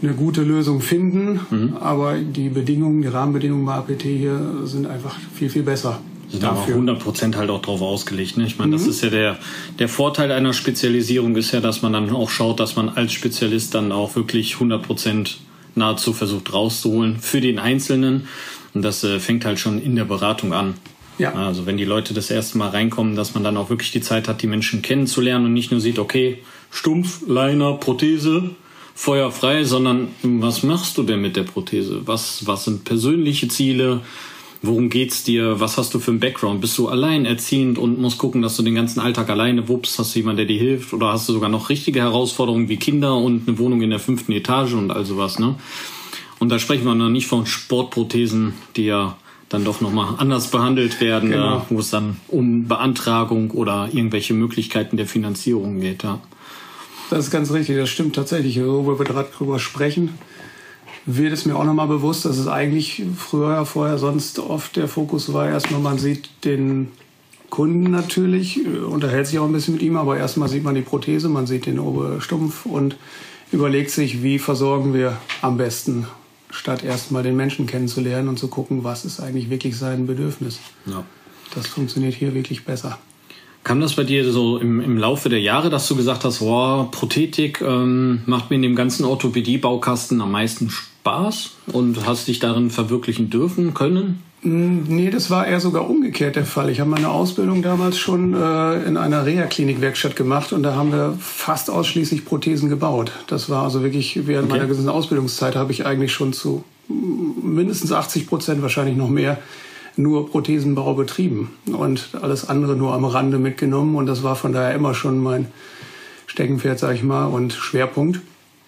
eine 0.00 0.12
gute 0.14 0.42
Lösung 0.42 0.80
finden. 0.80 1.40
Mhm. 1.50 1.76
Aber 1.80 2.16
die 2.16 2.48
Bedingungen, 2.48 3.02
die 3.02 3.08
Rahmenbedingungen 3.08 3.66
bei 3.66 3.74
APT 3.74 4.02
hier 4.02 4.40
sind 4.64 4.86
einfach 4.86 5.16
viel, 5.34 5.50
viel 5.50 5.64
besser. 5.64 6.00
sind 6.30 6.44
dafür. 6.44 6.74
100 6.74 7.00
Prozent 7.00 7.36
halt 7.36 7.50
auch 7.50 7.60
drauf 7.60 7.82
ausgelegt. 7.82 8.36
Ne? 8.36 8.46
Ich 8.46 8.56
meine, 8.56 8.68
mhm. 8.68 8.78
das 8.78 8.86
ist 8.86 9.02
ja 9.02 9.10
der, 9.10 9.36
der 9.80 9.88
Vorteil 9.88 10.30
einer 10.30 10.52
Spezialisierung 10.52 11.34
ist 11.34 11.50
ja, 11.50 11.60
dass 11.60 11.82
man 11.82 11.92
dann 11.92 12.10
auch 12.10 12.30
schaut, 12.30 12.60
dass 12.60 12.76
man 12.76 12.88
als 12.88 13.12
Spezialist 13.12 13.74
dann 13.74 13.90
auch 13.90 14.14
wirklich 14.14 14.54
100 14.54 14.80
Prozent 14.80 15.38
nahezu 15.74 16.12
versucht 16.12 16.52
rauszuholen 16.52 17.18
für 17.18 17.40
den 17.40 17.58
Einzelnen. 17.58 18.28
Und 18.74 18.82
das 18.82 19.02
äh, 19.02 19.18
fängt 19.18 19.44
halt 19.44 19.58
schon 19.58 19.82
in 19.82 19.96
der 19.96 20.04
Beratung 20.04 20.52
an. 20.52 20.74
Ja. 21.18 21.32
Also 21.32 21.66
wenn 21.66 21.76
die 21.76 21.84
Leute 21.84 22.14
das 22.14 22.30
erste 22.30 22.58
Mal 22.58 22.68
reinkommen, 22.68 23.16
dass 23.16 23.34
man 23.34 23.42
dann 23.42 23.56
auch 23.56 23.70
wirklich 23.70 23.90
die 23.90 24.00
Zeit 24.00 24.28
hat, 24.28 24.42
die 24.42 24.46
Menschen 24.46 24.82
kennenzulernen 24.82 25.46
und 25.46 25.54
nicht 25.54 25.70
nur 25.70 25.80
sieht, 25.80 25.98
okay, 25.98 26.38
Stumpf, 26.70 27.22
Leiner, 27.26 27.74
Prothese, 27.74 28.50
feuerfrei, 28.94 29.64
sondern 29.64 30.08
was 30.22 30.62
machst 30.62 30.98
du 30.98 31.02
denn 31.02 31.20
mit 31.20 31.36
der 31.36 31.44
Prothese? 31.44 32.02
Was, 32.06 32.46
was 32.46 32.64
sind 32.64 32.84
persönliche 32.84 33.48
Ziele? 33.48 34.00
Worum 34.62 34.88
geht's 34.88 35.22
dir? 35.22 35.60
Was 35.60 35.76
hast 35.76 35.94
du 35.94 35.98
für 35.98 36.10
einen 36.10 36.20
Background? 36.20 36.60
Bist 36.60 36.76
du 36.78 36.88
alleinerziehend 36.88 37.78
und 37.78 38.00
musst 38.00 38.18
gucken, 38.18 38.42
dass 38.42 38.56
du 38.56 38.62
den 38.62 38.74
ganzen 38.74 39.00
Alltag 39.00 39.28
alleine 39.28 39.68
wuppst? 39.68 39.98
Hast 39.98 40.14
du 40.14 40.18
jemanden, 40.18 40.38
der 40.38 40.46
dir 40.46 40.58
hilft? 40.58 40.92
Oder 40.92 41.12
hast 41.12 41.28
du 41.28 41.34
sogar 41.34 41.50
noch 41.50 41.68
richtige 41.68 42.00
Herausforderungen 42.00 42.68
wie 42.68 42.78
Kinder 42.78 43.16
und 43.16 43.46
eine 43.46 43.58
Wohnung 43.58 43.82
in 43.82 43.90
der 43.90 43.98
fünften 43.98 44.32
Etage 44.32 44.72
und 44.72 44.90
all 44.90 45.04
sowas, 45.04 45.38
ne? 45.38 45.56
Und 46.38 46.50
da 46.50 46.58
sprechen 46.58 46.84
wir 46.84 46.94
noch 46.94 47.08
nicht 47.08 47.26
von 47.26 47.46
Sportprothesen, 47.46 48.54
die 48.76 48.86
ja 48.86 49.16
dann 49.48 49.64
doch 49.64 49.80
nochmal 49.80 50.14
anders 50.18 50.50
behandelt 50.50 51.00
werden, 51.00 51.30
genau. 51.30 51.64
wo 51.68 51.78
es 51.78 51.90
dann 51.90 52.16
um 52.28 52.66
Beantragung 52.66 53.52
oder 53.52 53.88
irgendwelche 53.92 54.34
Möglichkeiten 54.34 54.96
der 54.96 55.06
Finanzierung 55.06 55.80
geht. 55.80 56.02
Ja. 56.02 56.20
Das 57.10 57.26
ist 57.26 57.30
ganz 57.30 57.52
richtig, 57.52 57.76
das 57.76 57.88
stimmt 57.88 58.16
tatsächlich. 58.16 58.60
Wo 58.60 58.98
wir 58.98 59.04
gerade 59.04 59.28
drüber 59.36 59.58
sprechen, 59.58 60.10
wird 61.06 61.32
es 61.32 61.46
mir 61.46 61.56
auch 61.56 61.64
nochmal 61.64 61.86
bewusst, 61.86 62.24
dass 62.24 62.36
es 62.36 62.48
eigentlich 62.48 63.04
früher, 63.16 63.64
vorher 63.64 63.98
sonst 63.98 64.40
oft 64.40 64.76
der 64.76 64.88
Fokus 64.88 65.32
war, 65.32 65.48
erstmal 65.48 65.80
man 65.80 65.98
sieht 65.98 66.28
den 66.44 66.88
Kunden 67.48 67.92
natürlich, 67.92 68.64
äh, 68.66 68.78
unterhält 68.78 69.28
sich 69.28 69.38
auch 69.38 69.44
ein 69.44 69.52
bisschen 69.52 69.74
mit 69.74 69.82
ihm, 69.82 69.96
aber 69.96 70.18
erstmal 70.18 70.48
sieht 70.48 70.64
man 70.64 70.74
die 70.74 70.82
Prothese, 70.82 71.28
man 71.28 71.46
sieht 71.46 71.66
den 71.66 71.78
Oberstumpf 71.78 72.66
und 72.66 72.96
überlegt 73.52 73.92
sich, 73.92 74.24
wie 74.24 74.40
versorgen 74.40 74.92
wir 74.94 75.16
am 75.42 75.56
besten, 75.56 76.08
statt 76.56 76.82
erstmal 76.82 77.22
den 77.22 77.36
Menschen 77.36 77.66
kennenzulernen 77.66 78.28
und 78.28 78.38
zu 78.38 78.48
gucken, 78.48 78.84
was 78.84 79.04
ist 79.04 79.20
eigentlich 79.20 79.50
wirklich 79.50 79.76
sein 79.76 80.06
Bedürfnis. 80.06 80.58
Ja. 80.86 81.04
Das 81.54 81.66
funktioniert 81.66 82.14
hier 82.14 82.34
wirklich 82.34 82.64
besser. 82.64 82.98
Kam 83.62 83.80
das 83.80 83.94
bei 83.94 84.04
dir 84.04 84.30
so 84.30 84.58
im, 84.58 84.80
im 84.80 84.96
Laufe 84.96 85.28
der 85.28 85.40
Jahre, 85.40 85.70
dass 85.70 85.88
du 85.88 85.96
gesagt 85.96 86.24
hast, 86.24 86.40
wow, 86.40 86.90
Prothetik 86.90 87.60
ähm, 87.60 88.22
macht 88.26 88.50
mir 88.50 88.56
in 88.56 88.62
dem 88.62 88.76
ganzen 88.76 89.04
Orthopädie-Baukasten 89.04 90.20
am 90.20 90.30
meisten 90.30 90.70
Spaß 90.70 90.95
und 91.72 92.06
hast 92.06 92.28
dich 92.28 92.38
darin 92.38 92.70
verwirklichen 92.70 93.30
dürfen 93.30 93.74
können? 93.74 94.22
Mm, 94.42 94.82
nee, 94.88 95.10
das 95.10 95.30
war 95.30 95.46
eher 95.46 95.60
sogar 95.60 95.88
umgekehrt 95.88 96.36
der 96.36 96.44
Fall. 96.44 96.70
Ich 96.70 96.80
habe 96.80 96.90
meine 96.90 97.08
Ausbildung 97.08 97.62
damals 97.62 97.98
schon 97.98 98.34
äh, 98.34 98.82
in 98.84 98.96
einer 98.96 99.24
Reha-Klinik-Werkstatt 99.24 100.16
gemacht 100.16 100.52
und 100.52 100.62
da 100.62 100.74
haben 100.74 100.92
wir 100.92 101.16
fast 101.18 101.70
ausschließlich 101.70 102.24
Prothesen 102.24 102.68
gebaut. 102.68 103.12
Das 103.28 103.48
war 103.48 103.62
also 103.62 103.82
wirklich, 103.82 104.26
während 104.26 104.48
okay. 104.48 104.58
meiner 104.58 104.68
gesamten 104.68 104.90
Ausbildungszeit 104.90 105.56
habe 105.56 105.72
ich 105.72 105.86
eigentlich 105.86 106.12
schon 106.12 106.32
zu 106.32 106.64
mindestens 106.88 107.92
80 107.92 108.26
Prozent, 108.26 108.62
wahrscheinlich 108.62 108.96
noch 108.96 109.08
mehr, 109.08 109.38
nur 109.96 110.30
Prothesenbau 110.30 110.94
betrieben 110.94 111.52
und 111.66 112.10
alles 112.20 112.48
andere 112.48 112.76
nur 112.76 112.92
am 112.94 113.04
Rande 113.04 113.38
mitgenommen. 113.38 113.96
Und 113.96 114.06
das 114.06 114.22
war 114.22 114.36
von 114.36 114.52
daher 114.52 114.74
immer 114.74 114.94
schon 114.94 115.18
mein 115.18 115.46
Steckenpferd, 116.26 116.78
sag 116.78 116.94
ich 116.94 117.02
mal, 117.02 117.26
und 117.26 117.52
Schwerpunkt. 117.52 118.20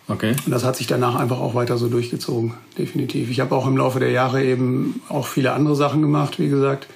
Okay. 0.08 0.34
Und 0.46 0.50
das 0.50 0.64
hat 0.64 0.76
sich 0.76 0.86
danach 0.86 1.16
einfach 1.16 1.38
auch 1.38 1.54
weiter 1.54 1.76
so 1.76 1.88
durchgezogen, 1.88 2.54
definitiv. 2.78 3.30
Ich 3.30 3.40
habe 3.40 3.54
auch 3.54 3.66
im 3.66 3.76
Laufe 3.76 4.00
der 4.00 4.10
Jahre 4.10 4.42
eben 4.42 5.02
auch 5.08 5.26
viele 5.26 5.52
andere 5.52 5.76
Sachen 5.76 6.00
gemacht, 6.00 6.38
wie 6.38 6.48
gesagt. 6.48 6.88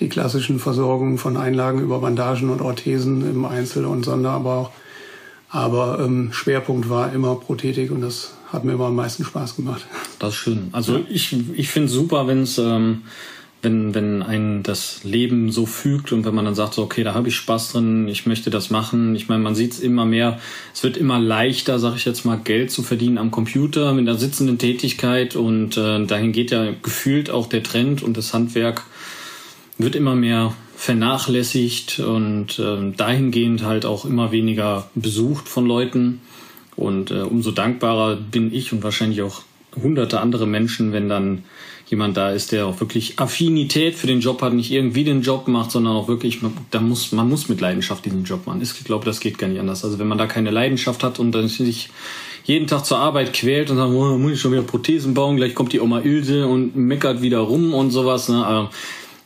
Die 0.00 0.08
klassischen 0.08 0.58
Versorgungen 0.58 1.18
von 1.18 1.36
Einlagen 1.36 1.80
über 1.80 2.00
Bandagen 2.00 2.50
und 2.50 2.62
Orthesen 2.62 3.28
im 3.28 3.44
Einzel- 3.44 3.84
und 3.84 4.04
Sonderabau. 4.04 4.72
Aber 5.48 6.00
ähm, 6.00 6.32
Schwerpunkt 6.32 6.88
war 6.88 7.12
immer 7.12 7.36
Prothetik 7.36 7.90
und 7.90 8.00
das 8.00 8.34
hat 8.52 8.64
mir 8.64 8.72
immer 8.72 8.86
am 8.86 8.96
meisten 8.96 9.24
Spaß 9.24 9.56
gemacht. 9.56 9.86
Das 10.18 10.30
ist 10.30 10.36
schön. 10.36 10.68
Also 10.72 11.00
ich, 11.08 11.36
ich 11.56 11.68
finde 11.68 11.86
es 11.86 11.92
super, 11.92 12.26
wenn 12.26 12.42
es 12.42 12.58
ähm, 12.58 13.02
wenn, 13.64 13.94
wenn 13.94 14.22
ein 14.22 14.62
das 14.62 15.02
Leben 15.02 15.50
so 15.50 15.66
fügt 15.66 16.12
und 16.12 16.24
wenn 16.24 16.34
man 16.34 16.44
dann 16.44 16.54
sagt, 16.54 16.74
so, 16.74 16.82
okay, 16.82 17.02
da 17.02 17.14
habe 17.14 17.28
ich 17.28 17.36
Spaß 17.36 17.72
drin, 17.72 18.06
ich 18.08 18.26
möchte 18.26 18.50
das 18.50 18.70
machen. 18.70 19.16
Ich 19.16 19.28
meine, 19.28 19.42
man 19.42 19.54
sieht 19.54 19.72
es 19.72 19.80
immer 19.80 20.04
mehr, 20.04 20.38
es 20.72 20.82
wird 20.82 20.96
immer 20.96 21.18
leichter, 21.18 21.78
sage 21.78 21.96
ich 21.96 22.04
jetzt 22.04 22.24
mal, 22.24 22.38
Geld 22.42 22.70
zu 22.70 22.82
verdienen 22.82 23.18
am 23.18 23.30
Computer 23.30 23.92
mit 23.94 24.08
einer 24.08 24.18
sitzenden 24.18 24.58
Tätigkeit 24.58 25.34
und 25.34 25.76
äh, 25.76 26.04
dahin 26.06 26.32
geht 26.32 26.50
ja 26.50 26.72
gefühlt 26.82 27.30
auch 27.30 27.48
der 27.48 27.62
Trend 27.62 28.02
und 28.02 28.16
das 28.16 28.34
Handwerk 28.34 28.82
wird 29.78 29.96
immer 29.96 30.14
mehr 30.14 30.54
vernachlässigt 30.76 32.00
und 32.00 32.58
äh, 32.58 32.92
dahingehend 32.96 33.62
halt 33.62 33.86
auch 33.86 34.04
immer 34.04 34.32
weniger 34.32 34.90
besucht 34.94 35.48
von 35.48 35.66
Leuten. 35.66 36.20
Und 36.76 37.10
äh, 37.10 37.20
umso 37.20 37.52
dankbarer 37.52 38.16
bin 38.16 38.52
ich 38.52 38.72
und 38.72 38.82
wahrscheinlich 38.82 39.22
auch 39.22 39.42
hunderte 39.80 40.20
andere 40.20 40.46
Menschen, 40.46 40.92
wenn 40.92 41.08
dann 41.08 41.44
jemand 41.86 42.16
da 42.16 42.30
ist, 42.30 42.52
der 42.52 42.66
auch 42.66 42.80
wirklich 42.80 43.18
Affinität 43.18 43.94
für 43.94 44.06
den 44.06 44.20
Job 44.20 44.40
hat, 44.42 44.54
nicht 44.54 44.70
irgendwie 44.70 45.04
den 45.04 45.22
Job 45.22 45.48
macht, 45.48 45.70
sondern 45.70 45.94
auch 45.94 46.08
wirklich, 46.08 46.40
da 46.70 46.80
muss, 46.80 47.12
man 47.12 47.28
muss 47.28 47.48
mit 47.48 47.60
Leidenschaft 47.60 48.04
diesen 48.04 48.24
Job 48.24 48.46
machen. 48.46 48.62
Ich 48.62 48.84
glaube, 48.84 49.04
das 49.04 49.20
geht 49.20 49.38
gar 49.38 49.48
nicht 49.48 49.60
anders. 49.60 49.84
Also 49.84 49.98
wenn 49.98 50.08
man 50.08 50.18
da 50.18 50.26
keine 50.26 50.50
Leidenschaft 50.50 51.04
hat 51.04 51.18
und 51.18 51.32
dann 51.32 51.48
sich 51.48 51.90
jeden 52.44 52.66
Tag 52.66 52.84
zur 52.84 52.98
Arbeit 52.98 53.32
quält 53.32 53.70
und 53.70 53.76
sagt, 53.76 53.90
oh, 53.90 54.18
muss 54.18 54.32
ich 54.32 54.40
schon 54.40 54.52
wieder 54.52 54.62
Prothesen 54.62 55.14
bauen, 55.14 55.36
gleich 55.36 55.54
kommt 55.54 55.72
die 55.72 55.80
Oma 55.80 56.00
Ilse 56.00 56.46
und 56.46 56.76
meckert 56.76 57.22
wieder 57.22 57.38
rum 57.38 57.74
und 57.74 57.90
sowas. 57.90 58.28
Ne? 58.28 58.44
Aber 58.44 58.70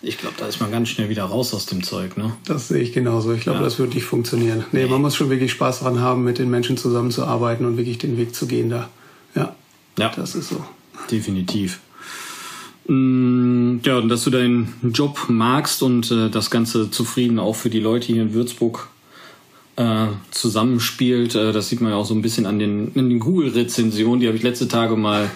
ich 0.03 0.19
glaube, 0.19 0.37
da 0.39 0.47
ist 0.47 0.61
man 0.61 0.71
ganz 0.71 0.89
schnell 0.89 1.09
wieder 1.09 1.25
raus 1.25 1.53
aus 1.53 1.67
dem 1.67 1.83
Zeug. 1.83 2.17
Ne? 2.17 2.33
Das 2.47 2.69
sehe 2.69 2.81
ich 2.81 2.93
genauso. 2.93 3.33
Ich 3.33 3.43
glaube, 3.43 3.59
ja. 3.59 3.65
das 3.65 3.79
wird 3.79 3.95
nicht 3.95 4.05
funktionieren. 4.05 4.65
Nee, 4.71 4.85
nee, 4.85 4.89
man 4.89 5.01
muss 5.03 5.17
schon 5.17 5.31
wirklich 5.31 5.51
Spaß 5.51 5.81
daran 5.81 6.01
haben, 6.01 6.23
mit 6.23 6.39
den 6.39 6.51
Menschen 6.51 6.77
zusammenzuarbeiten 6.77 7.67
und 7.67 7.77
wirklich 7.77 7.99
den 7.99 8.17
Weg 8.17 8.35
zu 8.35 8.47
gehen 8.47 8.71
da. 8.71 8.89
Ja, 9.35 9.55
ja. 9.99 10.13
das 10.15 10.37
ist 10.37 10.51
so. 10.51 10.65
Definitiv. 11.11 11.81
Mm, 12.89 13.81
ja, 13.85 14.01
dass 14.01 14.25
du 14.25 14.31
deinen 14.31 14.75
Job 14.95 15.27
magst 15.29 15.83
und 15.83 16.11
äh, 16.11 16.31
das 16.31 16.51
Ganze 16.51 16.91
zufrieden 16.91 17.39
auch 17.39 17.55
für 17.55 17.69
die 17.69 17.81
Leute 17.81 18.07
hier 18.07 18.23
in 18.23 18.33
Würzburg 18.33 18.89
äh, 19.77 20.07
zusammenspielt. 20.31 21.35
Äh, 21.35 21.53
das 21.53 21.69
sieht 21.69 21.83
man 21.83 21.93
ja 21.93 21.99
auch 21.99 22.07
so 22.07 22.15
ein 22.15 22.23
bisschen 22.23 22.47
an 22.47 22.59
den, 22.59 22.95
den 22.95 23.21
Google-Rezensionen. 23.21 24.21
Die 24.21 24.27
habe 24.27 24.39
ich 24.39 24.43
letzte 24.43 24.69
Tage 24.69 24.97
mal 24.97 25.31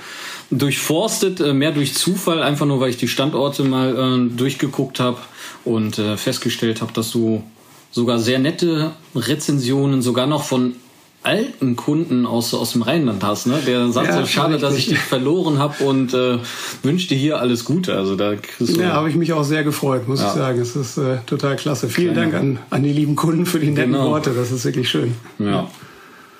durchforstet, 0.50 1.40
äh, 1.40 1.52
mehr 1.52 1.72
durch 1.72 1.94
Zufall, 1.94 2.42
einfach 2.42 2.64
nur 2.64 2.80
weil 2.80 2.88
ich 2.88 2.96
die 2.96 3.08
Standorte 3.08 3.64
mal 3.64 3.96
äh, 3.96 4.36
durchgeguckt 4.36 4.98
habe 4.98 5.18
und 5.66 5.98
äh, 5.98 6.16
festgestellt 6.16 6.80
habe, 6.80 6.94
dass 6.94 7.10
du 7.10 7.42
sogar 7.90 8.18
sehr 8.18 8.38
nette 8.38 8.92
Rezensionen 9.14 10.00
sogar 10.00 10.26
noch 10.26 10.44
von 10.44 10.74
alten 11.22 11.76
Kunden 11.76 12.26
aus, 12.26 12.52
aus 12.54 12.72
dem 12.72 12.82
Rheinland 12.82 13.22
hast, 13.22 13.46
ne? 13.46 13.58
Der 13.66 13.88
sagt 13.90 14.08
ja, 14.08 14.20
so, 14.20 14.26
schade, 14.26 14.58
dass 14.58 14.76
ich 14.76 14.86
dich 14.86 14.98
verloren 14.98 15.58
habe 15.58 15.84
und 15.84 16.14
äh, 16.14 16.38
wünsche 16.82 17.08
dir 17.08 17.16
hier 17.16 17.38
alles 17.38 17.64
Gute. 17.64 17.96
Also 17.96 18.16
da 18.16 18.34
kriegst 18.34 18.76
du. 18.76 18.80
Ja, 18.80 18.92
habe 18.92 19.08
ich 19.08 19.14
mich 19.14 19.32
auch 19.32 19.44
sehr 19.44 19.64
gefreut, 19.64 20.08
muss 20.08 20.20
ja. 20.20 20.28
ich 20.28 20.34
sagen. 20.34 20.60
Es 20.60 20.74
ist 20.74 20.98
äh, 20.98 21.18
total 21.26 21.56
klasse. 21.56 21.88
Vielen 21.88 22.14
Kleine. 22.14 22.32
Dank 22.32 22.42
an, 22.42 22.58
an 22.70 22.82
die 22.82 22.92
lieben 22.92 23.16
Kunden 23.16 23.46
für 23.46 23.60
die 23.60 23.70
netten 23.70 23.92
genau. 23.92 24.10
Worte. 24.10 24.32
Das 24.34 24.50
ist 24.50 24.64
wirklich 24.64 24.88
schön. 24.88 25.14
Ja. 25.38 25.68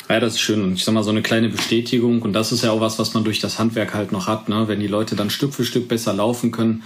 Ja, 0.09 0.21
das 0.21 0.35
ist 0.35 0.41
schön. 0.41 0.63
Und 0.63 0.75
ich 0.75 0.85
sag 0.85 0.93
mal, 0.93 1.05
so 1.05 1.11
eine 1.11 1.23
kleine 1.23 1.49
Bestätigung. 1.49 2.21
Und 2.23 2.33
das 2.33 2.53
ist 2.53 2.65
ja 2.65 2.73
auch 2.73 2.81
was, 2.81 2.99
was 2.99 3.15
man 3.15 3.25
durch 3.25 3.41
das 3.41 3.59
Handwerk 3.59 3.95
halt 3.95 4.13
noch 4.13 4.27
hat, 4.27 4.49
ne? 4.49 4.65
Wenn 4.67 4.81
die 4.81 4.89
Leute 4.89 5.17
dann 5.17 5.31
Stück 5.31 5.55
für 5.55 5.65
Stück 5.65 5.89
besser 5.89 6.13
laufen 6.13 6.51
können, 6.51 6.83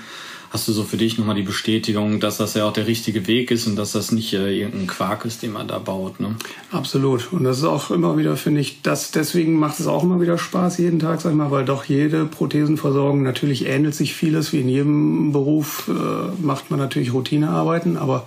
hast 0.51 0.69
du 0.69 0.73
so 0.73 0.83
für 0.83 0.97
dich 0.97 1.19
nochmal 1.19 1.35
die 1.35 1.43
Bestätigung, 1.43 2.21
dass 2.21 2.39
das 2.39 2.55
ja 2.55 2.65
auch 2.65 2.73
der 2.73 2.87
richtige 2.87 3.27
Weg 3.27 3.51
ist 3.51 3.67
und 3.67 3.77
dass 3.77 3.93
das 3.93 4.13
nicht 4.13 4.33
äh, 4.33 4.59
irgendein 4.59 4.87
Quark 4.87 5.25
ist, 5.25 5.43
den 5.43 5.53
man 5.53 5.69
da 5.69 5.79
baut. 5.79 6.21
Ne? 6.21 6.37
Absolut. 6.71 7.33
Und 7.33 7.45
das 7.45 7.59
ist 7.59 7.65
auch 7.65 7.91
immer 7.91 8.17
wieder, 8.17 8.37
finde 8.37 8.61
ich, 8.61 8.83
das, 8.83 9.11
deswegen 9.11 9.59
macht 9.59 9.81
es 9.81 9.87
auch 9.87 10.03
immer 10.03 10.21
wieder 10.21 10.39
Spaß 10.39 10.79
jeden 10.79 10.99
Tag, 10.99 11.21
sag 11.21 11.31
ich 11.31 11.37
mal, 11.37 11.51
weil 11.51 11.65
doch 11.65 11.85
jede 11.85 12.25
Prothesenversorgung 12.25 13.23
natürlich 13.23 13.67
ähnelt 13.67 13.95
sich 13.95 14.15
vieles, 14.15 14.53
wie 14.53 14.61
in 14.61 14.69
jedem 14.69 15.33
Beruf 15.33 15.89
äh, 15.89 16.43
macht 16.43 16.71
man 16.71 16.81
natürlich 16.81 17.13
Routinearbeiten, 17.13 17.97
aber 17.97 18.27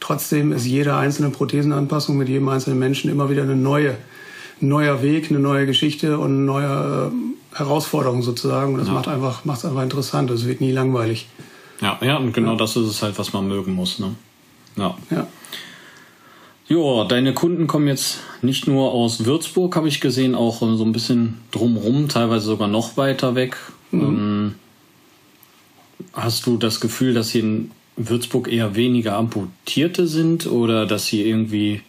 trotzdem 0.00 0.52
ist 0.52 0.66
jede 0.66 0.96
einzelne 0.96 1.30
Prothesenanpassung 1.30 2.16
mit 2.16 2.28
jedem 2.28 2.48
einzelnen 2.48 2.78
Menschen 2.78 3.10
immer 3.10 3.30
wieder 3.30 3.42
eine 3.42 3.56
neue 3.56 3.96
neuer 4.60 5.02
Weg, 5.02 5.30
eine 5.30 5.40
neue 5.40 5.66
Geschichte 5.66 6.18
und 6.18 6.32
eine 6.32 6.44
neue 6.44 7.12
äh, 7.12 7.56
Herausforderung 7.56 8.22
sozusagen. 8.22 8.74
Und 8.74 8.80
das 8.80 8.88
ja. 8.88 8.94
macht 8.94 9.08
einfach, 9.08 9.44
macht 9.44 9.58
es 9.58 9.64
einfach 9.64 9.82
interessant. 9.82 10.30
Es 10.30 10.46
wird 10.46 10.60
nie 10.60 10.72
langweilig. 10.72 11.28
Ja, 11.80 11.98
ja, 12.02 12.16
und 12.18 12.32
genau 12.32 12.52
ja. 12.52 12.56
das 12.56 12.76
ist 12.76 12.86
es 12.86 13.02
halt, 13.02 13.18
was 13.18 13.32
man 13.32 13.48
mögen 13.48 13.74
muss. 13.74 13.98
Ne? 13.98 14.14
Ja. 14.76 14.96
ja. 15.10 15.26
Ja, 16.68 17.04
deine 17.04 17.34
Kunden 17.34 17.66
kommen 17.66 17.88
jetzt 17.88 18.20
nicht 18.42 18.68
nur 18.68 18.92
aus 18.92 19.24
Würzburg, 19.24 19.74
habe 19.74 19.88
ich 19.88 20.00
gesehen, 20.00 20.36
auch 20.36 20.60
so 20.60 20.84
ein 20.84 20.92
bisschen 20.92 21.38
drumrum, 21.50 22.08
teilweise 22.08 22.46
sogar 22.46 22.68
noch 22.68 22.96
weiter 22.96 23.34
weg. 23.34 23.56
Mhm. 23.90 24.00
Ähm, 24.00 24.54
hast 26.12 26.46
du 26.46 26.56
das 26.56 26.80
Gefühl, 26.80 27.12
dass 27.12 27.30
hier 27.30 27.42
in 27.42 27.70
Würzburg 27.96 28.46
eher 28.46 28.76
weniger 28.76 29.16
Amputierte 29.16 30.06
sind 30.06 30.46
oder 30.46 30.86
dass 30.86 31.08
hier 31.08 31.26
irgendwie 31.26 31.82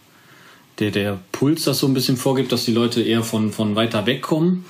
der, 0.80 0.90
der 0.90 1.20
Puls 1.32 1.64
das 1.66 1.78
so 1.78 1.88
ein 1.88 1.94
bisschen 1.94 2.18
vorgibt, 2.18 2.52
dass 2.52 2.66
die 2.66 2.74
Leute 2.74 3.04
eher 3.04 3.24
von, 3.24 3.52
von 3.52 3.76
weiter 3.76 4.08
weg 4.08 4.24
kommen? 4.24 4.66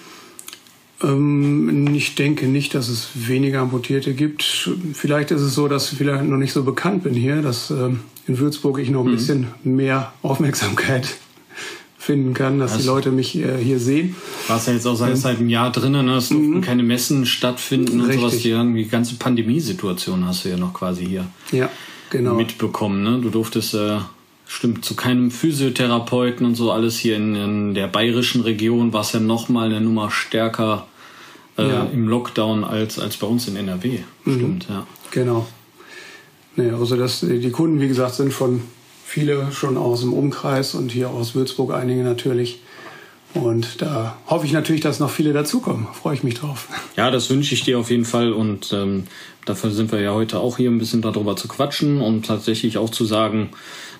Ähm, 1.03 1.93
ich 1.93 2.15
denke 2.15 2.47
nicht, 2.47 2.75
dass 2.75 2.89
es 2.89 3.09
weniger 3.15 3.61
Amputierte 3.61 4.13
gibt. 4.13 4.69
Vielleicht 4.93 5.31
ist 5.31 5.41
es 5.41 5.55
so, 5.55 5.67
dass 5.67 5.91
ich 5.91 5.97
vielleicht 5.97 6.23
noch 6.23 6.37
nicht 6.37 6.53
so 6.53 6.63
bekannt 6.63 7.03
bin 7.03 7.13
hier, 7.13 7.41
dass 7.41 7.71
ähm, 7.71 8.01
in 8.27 8.39
Würzburg 8.39 8.79
ich 8.79 8.89
noch 8.89 9.01
ein 9.01 9.11
mhm. 9.11 9.15
bisschen 9.15 9.47
mehr 9.63 10.13
Aufmerksamkeit 10.21 11.07
finden 11.97 12.33
kann, 12.33 12.59
dass 12.59 12.71
das 12.73 12.81
die 12.81 12.87
Leute 12.87 13.11
mich 13.11 13.37
äh, 13.37 13.57
hier 13.63 13.79
sehen. 13.79 14.15
Warst 14.47 14.67
ja 14.67 14.73
jetzt 14.73 14.87
auch 14.87 14.95
seit, 14.95 15.15
seit 15.17 15.37
einem 15.37 15.49
Jahr 15.49 15.71
drinnen, 15.71 16.07
ne? 16.07 16.15
es 16.15 16.29
durften 16.29 16.57
mhm. 16.57 16.61
keine 16.61 16.81
Messen 16.81 17.27
stattfinden 17.27 18.01
Richtig. 18.01 18.23
und 18.23 18.31
sowas. 18.31 18.41
Die, 18.41 18.83
die 18.83 18.89
ganze 18.89 19.15
Pandemiesituation 19.15 20.25
hast 20.25 20.45
du 20.45 20.49
ja 20.49 20.57
noch 20.57 20.73
quasi 20.73 21.05
hier 21.05 21.27
ja, 21.51 21.69
genau. 22.09 22.33
mitbekommen. 22.33 23.03
Ne? 23.03 23.19
Du 23.21 23.29
durftest 23.29 23.75
äh, 23.75 23.99
stimmt 24.47 24.83
zu 24.83 24.95
keinem 24.95 25.29
Physiotherapeuten 25.29 26.45
und 26.45 26.55
so 26.55 26.71
alles 26.71 26.97
hier 26.97 27.17
in, 27.17 27.35
in 27.35 27.73
der 27.75 27.87
bayerischen 27.87 28.41
Region 28.41 28.93
war 28.93 29.01
es 29.01 29.11
ja 29.11 29.19
noch 29.19 29.47
mal 29.47 29.67
eine 29.67 29.79
Nummer 29.79 30.09
stärker 30.09 30.87
äh, 31.61 31.69
ja. 31.69 31.87
im 31.91 32.07
Lockdown 32.07 32.63
als 32.63 32.99
als 32.99 33.17
bei 33.17 33.27
uns 33.27 33.47
in 33.47 33.55
NRW. 33.55 33.99
Mhm. 34.25 34.35
Stimmt, 34.35 34.67
ja. 34.69 34.87
Genau. 35.11 35.47
Nee, 36.55 36.71
also 36.71 36.97
das, 36.97 37.21
die 37.21 37.51
Kunden, 37.51 37.79
wie 37.79 37.87
gesagt, 37.87 38.15
sind 38.15 38.33
von 38.33 38.61
viele 39.05 39.51
schon 39.51 39.77
aus 39.77 40.01
dem 40.01 40.13
Umkreis 40.13 40.75
und 40.75 40.91
hier 40.91 41.09
aus 41.09 41.33
Würzburg 41.35 41.73
einige 41.73 42.03
natürlich. 42.03 42.59
Und 43.33 43.81
da 43.81 44.17
hoffe 44.27 44.45
ich 44.45 44.51
natürlich, 44.51 44.81
dass 44.81 44.99
noch 44.99 45.09
viele 45.09 45.31
dazukommen. 45.31 45.87
Freue 45.93 46.15
ich 46.15 46.23
mich 46.23 46.35
drauf. 46.35 46.67
Ja, 46.97 47.11
das 47.11 47.29
wünsche 47.29 47.55
ich 47.55 47.63
dir 47.63 47.79
auf 47.79 47.89
jeden 47.89 48.03
Fall. 48.03 48.33
Und 48.33 48.73
ähm, 48.73 49.05
dafür 49.45 49.71
sind 49.71 49.91
wir 49.91 50.01
ja 50.01 50.13
heute 50.13 50.39
auch 50.39 50.57
hier 50.57 50.69
ein 50.69 50.79
bisschen 50.79 51.01
darüber 51.01 51.37
zu 51.37 51.47
quatschen 51.47 52.01
und 52.01 52.25
tatsächlich 52.25 52.77
auch 52.77 52.89
zu 52.89 53.05
sagen, 53.05 53.49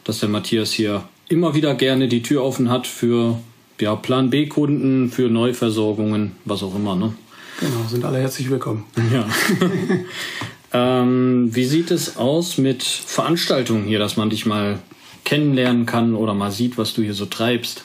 dass 0.04 0.20
der 0.20 0.30
Matthias 0.30 0.72
hier 0.72 1.06
immer 1.30 1.56
wieder 1.56 1.76
gerne 1.76 2.10
die 2.10 2.24
Tür 2.24 2.44
offen 2.44 2.70
hat 2.70 2.88
für 2.88 3.40
ja, 3.80 3.96
Plan 3.96 4.30
B-Kunden, 4.30 5.10
für 5.12 5.30
Neuversorgungen, 5.30 6.34
was 6.44 6.62
auch 6.62 6.76
immer. 6.76 6.96
Ne? 6.96 7.14
Genau, 7.62 7.88
sind 7.88 8.04
alle 8.06 8.18
herzlich 8.18 8.50
willkommen. 8.50 8.86
Ja. 9.14 9.24
ähm, 10.74 11.50
wie 11.54 11.66
sieht 11.66 11.92
es 11.92 12.18
aus 12.18 12.58
mit 12.58 12.82
Veranstaltungen 12.82 13.84
hier, 13.84 14.00
dass 14.00 14.18
man 14.18 14.32
dich 14.32 14.48
mal 14.48 14.80
kennenlernen 15.26 15.86
kann 15.86 16.16
oder 16.16 16.34
mal 16.34 16.50
sieht, 16.50 16.80
was 16.80 16.96
du 16.96 17.04
hier 17.04 17.14
so 17.14 17.28
treibst? 17.28 17.84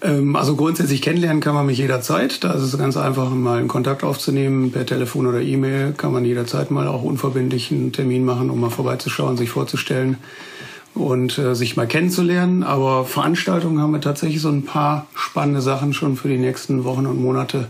Ähm, 0.00 0.34
also 0.34 0.56
grundsätzlich 0.56 1.02
kennenlernen 1.02 1.42
kann 1.42 1.54
man 1.54 1.66
mich 1.66 1.76
jederzeit. 1.76 2.42
Da 2.42 2.52
ist 2.54 2.62
es 2.62 2.78
ganz 2.78 2.96
einfach, 2.96 3.28
mal 3.28 3.58
einen 3.58 3.68
Kontakt 3.68 4.02
aufzunehmen 4.02 4.72
per 4.72 4.86
Telefon 4.86 5.26
oder 5.26 5.42
E-Mail. 5.42 5.92
Kann 5.92 6.10
man 6.10 6.24
jederzeit 6.24 6.70
mal 6.70 6.88
auch 6.88 7.02
unverbindlich 7.02 7.70
einen 7.70 7.92
Termin 7.92 8.24
machen, 8.24 8.48
um 8.48 8.58
mal 8.58 8.70
vorbeizuschauen, 8.70 9.36
sich 9.36 9.50
vorzustellen 9.50 10.16
und 10.94 11.36
äh, 11.36 11.54
sich 11.54 11.76
mal 11.76 11.86
kennenzulernen. 11.86 12.62
Aber 12.62 13.04
Veranstaltungen 13.04 13.78
haben 13.78 13.92
wir 13.92 14.00
tatsächlich 14.00 14.40
so 14.40 14.48
ein 14.48 14.64
paar 14.64 15.06
spannende 15.14 15.60
Sachen 15.60 15.92
schon 15.92 16.16
für 16.16 16.28
die 16.28 16.38
nächsten 16.38 16.84
Wochen 16.84 17.04
und 17.04 17.20
Monate 17.20 17.68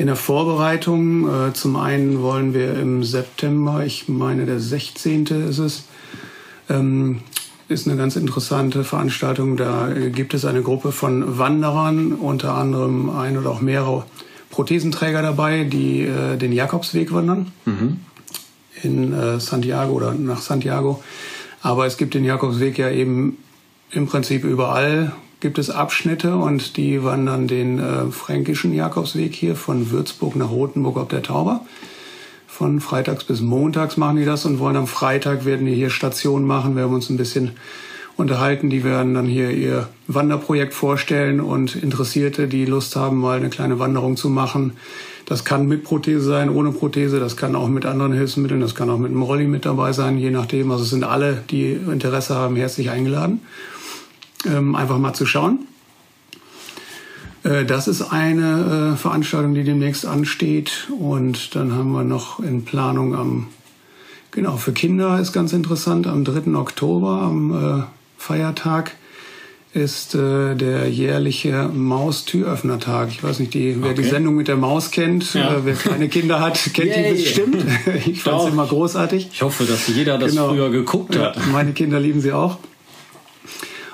in 0.00 0.06
der 0.06 0.16
Vorbereitung. 0.16 1.28
Äh, 1.28 1.52
zum 1.52 1.76
einen 1.76 2.22
wollen 2.22 2.54
wir 2.54 2.74
im 2.74 3.04
September, 3.04 3.84
ich 3.84 4.08
meine 4.08 4.46
der 4.46 4.58
16. 4.58 5.26
ist 5.26 5.58
es, 5.58 5.84
ähm, 6.70 7.20
ist 7.68 7.86
eine 7.86 7.98
ganz 7.98 8.16
interessante 8.16 8.82
Veranstaltung. 8.82 9.58
Da 9.58 9.90
gibt 9.92 10.32
es 10.32 10.46
eine 10.46 10.62
Gruppe 10.62 10.90
von 10.92 11.38
Wanderern, 11.38 12.14
unter 12.14 12.54
anderem 12.54 13.10
ein 13.10 13.36
oder 13.36 13.50
auch 13.50 13.60
mehrere 13.60 14.06
Prothesenträger 14.48 15.20
dabei, 15.20 15.64
die 15.64 16.00
äh, 16.00 16.38
den 16.38 16.52
Jakobsweg 16.52 17.12
wandern 17.12 17.52
mhm. 17.66 18.00
in 18.82 19.12
äh, 19.12 19.38
Santiago 19.38 19.92
oder 19.92 20.14
nach 20.14 20.40
Santiago. 20.40 21.02
Aber 21.60 21.84
es 21.84 21.98
gibt 21.98 22.14
den 22.14 22.24
Jakobsweg 22.24 22.78
ja 22.78 22.90
eben 22.90 23.36
im 23.90 24.06
Prinzip 24.06 24.44
überall 24.44 25.12
gibt 25.40 25.58
es 25.58 25.70
Abschnitte 25.70 26.36
und 26.36 26.76
die 26.76 27.02
wandern 27.02 27.48
den 27.48 27.78
äh, 27.78 28.06
fränkischen 28.10 28.72
Jakobsweg 28.72 29.34
hier 29.34 29.56
von 29.56 29.90
Würzburg 29.90 30.36
nach 30.36 30.50
Rothenburg 30.50 30.96
ob 30.96 31.08
der 31.08 31.22
Tauber. 31.22 31.64
Von 32.46 32.80
freitags 32.80 33.24
bis 33.24 33.40
montags 33.40 33.96
machen 33.96 34.16
die 34.16 34.24
das 34.26 34.44
und 34.44 34.58
wollen 34.58 34.76
am 34.76 34.86
Freitag 34.86 35.44
werden 35.44 35.66
die 35.66 35.74
hier 35.74 35.90
Stationen 35.90 36.46
machen. 36.46 36.76
Wir 36.76 36.84
haben 36.84 36.94
uns 36.94 37.08
ein 37.08 37.16
bisschen 37.16 37.52
unterhalten. 38.20 38.70
Die 38.70 38.84
werden 38.84 39.14
dann 39.14 39.26
hier 39.26 39.50
ihr 39.50 39.88
Wanderprojekt 40.06 40.74
vorstellen 40.74 41.40
und 41.40 41.74
Interessierte, 41.74 42.46
die 42.46 42.66
Lust 42.66 42.94
haben, 42.94 43.18
mal 43.18 43.38
eine 43.38 43.48
kleine 43.48 43.78
Wanderung 43.78 44.16
zu 44.16 44.28
machen. 44.28 44.74
Das 45.26 45.44
kann 45.44 45.66
mit 45.66 45.84
Prothese 45.84 46.22
sein, 46.22 46.50
ohne 46.50 46.72
Prothese. 46.72 47.18
Das 47.18 47.36
kann 47.36 47.56
auch 47.56 47.68
mit 47.68 47.86
anderen 47.86 48.12
Hilfsmitteln. 48.12 48.60
Das 48.60 48.74
kann 48.74 48.90
auch 48.90 48.98
mit 48.98 49.10
einem 49.10 49.22
Rolli 49.22 49.46
mit 49.46 49.64
dabei 49.64 49.92
sein, 49.92 50.18
je 50.18 50.30
nachdem. 50.30 50.70
Also 50.70 50.84
es 50.84 50.90
sind 50.90 51.04
alle, 51.04 51.42
die 51.50 51.72
Interesse 51.72 52.34
haben, 52.34 52.56
herzlich 52.56 52.90
eingeladen, 52.90 53.40
ähm, 54.46 54.74
einfach 54.74 54.98
mal 54.98 55.14
zu 55.14 55.26
schauen. 55.26 55.66
Äh, 57.42 57.64
das 57.64 57.88
ist 57.88 58.02
eine 58.02 58.92
äh, 58.94 58.96
Veranstaltung, 58.96 59.54
die 59.54 59.64
demnächst 59.64 60.06
ansteht. 60.06 60.88
Und 60.98 61.54
dann 61.54 61.72
haben 61.74 61.92
wir 61.92 62.04
noch 62.04 62.40
in 62.40 62.64
Planung 62.64 63.14
am, 63.14 63.48
genau, 64.30 64.56
für 64.56 64.72
Kinder 64.72 65.18
ist 65.18 65.32
ganz 65.32 65.52
interessant, 65.52 66.06
am 66.06 66.24
3. 66.24 66.54
Oktober, 66.54 67.22
am 67.22 67.80
äh, 67.80 67.82
Feiertag, 68.18 68.92
ist 69.72 70.16
äh, 70.16 70.56
der 70.56 70.88
jährliche 70.88 71.70
Maustüröffnertag. 71.72 73.10
Ich 73.10 73.22
weiß 73.22 73.38
nicht, 73.38 73.54
die, 73.54 73.76
wer 73.80 73.92
okay. 73.92 74.02
die 74.02 74.08
Sendung 74.08 74.34
mit 74.34 74.48
der 74.48 74.56
Maus 74.56 74.90
kennt, 74.90 75.32
ja. 75.34 75.54
äh, 75.54 75.64
wer 75.64 75.74
kleine 75.74 76.08
Kinder 76.08 76.40
hat, 76.40 76.58
kennt 76.74 76.88
yeah, 76.88 77.12
die 77.12 77.22
bestimmt. 77.22 77.64
ich 78.06 78.20
fand 78.22 78.42
es 78.42 78.48
immer 78.48 78.66
großartig. 78.66 79.28
Ich 79.32 79.42
hoffe, 79.42 79.64
dass 79.64 79.86
jeder 79.86 80.18
das 80.18 80.32
genau. 80.32 80.48
früher 80.48 80.70
geguckt 80.70 81.16
hat. 81.16 81.36
Ja, 81.36 81.42
meine 81.52 81.72
Kinder 81.72 82.00
lieben 82.00 82.20
sie 82.20 82.32
auch. 82.32 82.58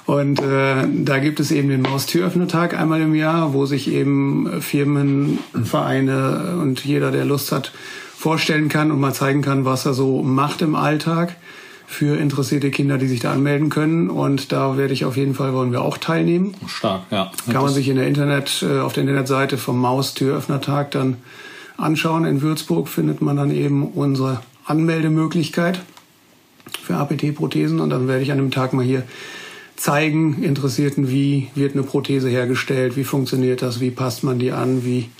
Und 0.07 0.41
äh, 0.41 0.87
da 0.89 1.19
gibt 1.19 1.41
es 1.41 1.51
eben 1.51 1.69
den 1.69 1.83
Maustüröffnertag 1.83 2.79
einmal 2.79 3.01
im 3.01 3.15
Jahr, 3.15 3.53
wo 3.53 3.67
sich 3.67 3.91
eben 3.91 4.63
Firmen, 4.63 5.41
Vereine 5.65 6.59
und 6.63 6.85
jeder, 6.85 7.11
der 7.11 7.25
Lust 7.25 7.51
hat, 7.51 7.73
vorstellen 8.17 8.69
kann 8.69 8.93
und 8.93 9.01
mal 9.01 9.13
zeigen 9.13 9.43
kann, 9.43 9.65
was 9.65 9.85
er 9.85 9.95
so 9.95 10.23
macht 10.23 10.63
im 10.63 10.75
Alltag 10.77 11.37
für 11.87 12.19
interessierte 12.19 12.71
Kinder, 12.71 12.99
die 12.99 13.07
sich 13.07 13.21
da 13.21 13.33
anmelden 13.33 13.69
können. 13.69 14.11
Und 14.11 14.53
da 14.53 14.77
werde 14.77 14.93
ich 14.93 15.05
auf 15.05 15.17
jeden 15.17 15.35
Fall, 15.35 15.53
wollen 15.53 15.73
wir 15.73 15.83
auch 15.83 15.99
teilnehmen. 15.99 16.55
Stark, 16.67 17.03
ja. 17.11 17.31
Kann 17.51 17.63
man 17.63 17.73
sich 17.73 17.89
in 17.89 17.97
der 17.97 18.07
Internet, 18.07 18.65
äh, 18.69 18.81
auf 18.81 18.93
der 18.93 19.03
Internetseite 19.03 19.59
vom 19.59 19.81
Maustüröffnertag 19.81 20.91
dann 20.93 21.19
anschauen. 21.77 22.25
In 22.25 22.43
Würzburg 22.43 22.89
findet 22.89 23.23
man 23.23 23.37
dann 23.37 23.51
eben 23.51 23.87
unsere 23.89 24.41
Anmeldemöglichkeit 24.65 25.81
für 26.83 26.97
APT-Prothesen. 26.97 27.81
Und 27.81 27.91
dann 27.91 28.09
werde 28.09 28.23
ich 28.23 28.33
an 28.33 28.39
dem 28.39 28.51
Tag 28.51 28.73
mal 28.73 28.85
hier 28.85 29.05
zeigen 29.77 30.43
Interessierten, 30.43 31.11
wie 31.11 31.49
wird 31.55 31.75
eine 31.75 31.83
Prothese 31.83 32.29
hergestellt, 32.29 32.97
wie 32.97 33.05
funktioniert 33.05 33.63
das, 33.63 33.81
wie 33.81 33.91
passt 33.91 34.25
man 34.25 34.39
die 34.39 34.53
an, 34.53 34.85
wie 34.85 35.11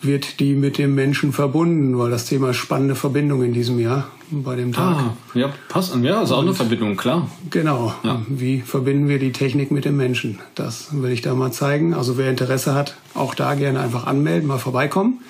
wird 0.00 0.40
die 0.40 0.54
mit 0.54 0.78
dem 0.78 0.94
Menschen 0.94 1.32
verbunden, 1.32 1.98
weil 1.98 2.10
das 2.10 2.24
Thema 2.24 2.54
spannende 2.54 2.94
Verbindung 2.94 3.42
in 3.42 3.52
diesem 3.52 3.78
Jahr 3.78 4.08
bei 4.30 4.54
dem 4.54 4.72
Tag. 4.72 4.96
Ah, 4.96 5.16
ja, 5.34 5.52
passt 5.68 5.92
an. 5.92 6.04
Ja, 6.04 6.22
ist 6.22 6.30
auch 6.30 6.42
eine 6.42 6.54
Verbindung, 6.54 6.96
klar. 6.96 7.28
Genau. 7.50 7.94
Ja. 8.04 8.22
Wie 8.28 8.60
verbinden 8.60 9.08
wir 9.08 9.18
die 9.18 9.32
Technik 9.32 9.70
mit 9.70 9.84
dem 9.84 9.96
Menschen? 9.96 10.38
Das 10.54 10.88
will 10.92 11.10
ich 11.10 11.22
da 11.22 11.34
mal 11.34 11.52
zeigen. 11.52 11.94
Also 11.94 12.16
wer 12.16 12.30
Interesse 12.30 12.74
hat, 12.74 12.96
auch 13.14 13.34
da 13.34 13.54
gerne 13.54 13.80
einfach 13.80 14.06
anmelden, 14.06 14.46
mal 14.46 14.58
vorbeikommen. 14.58 15.20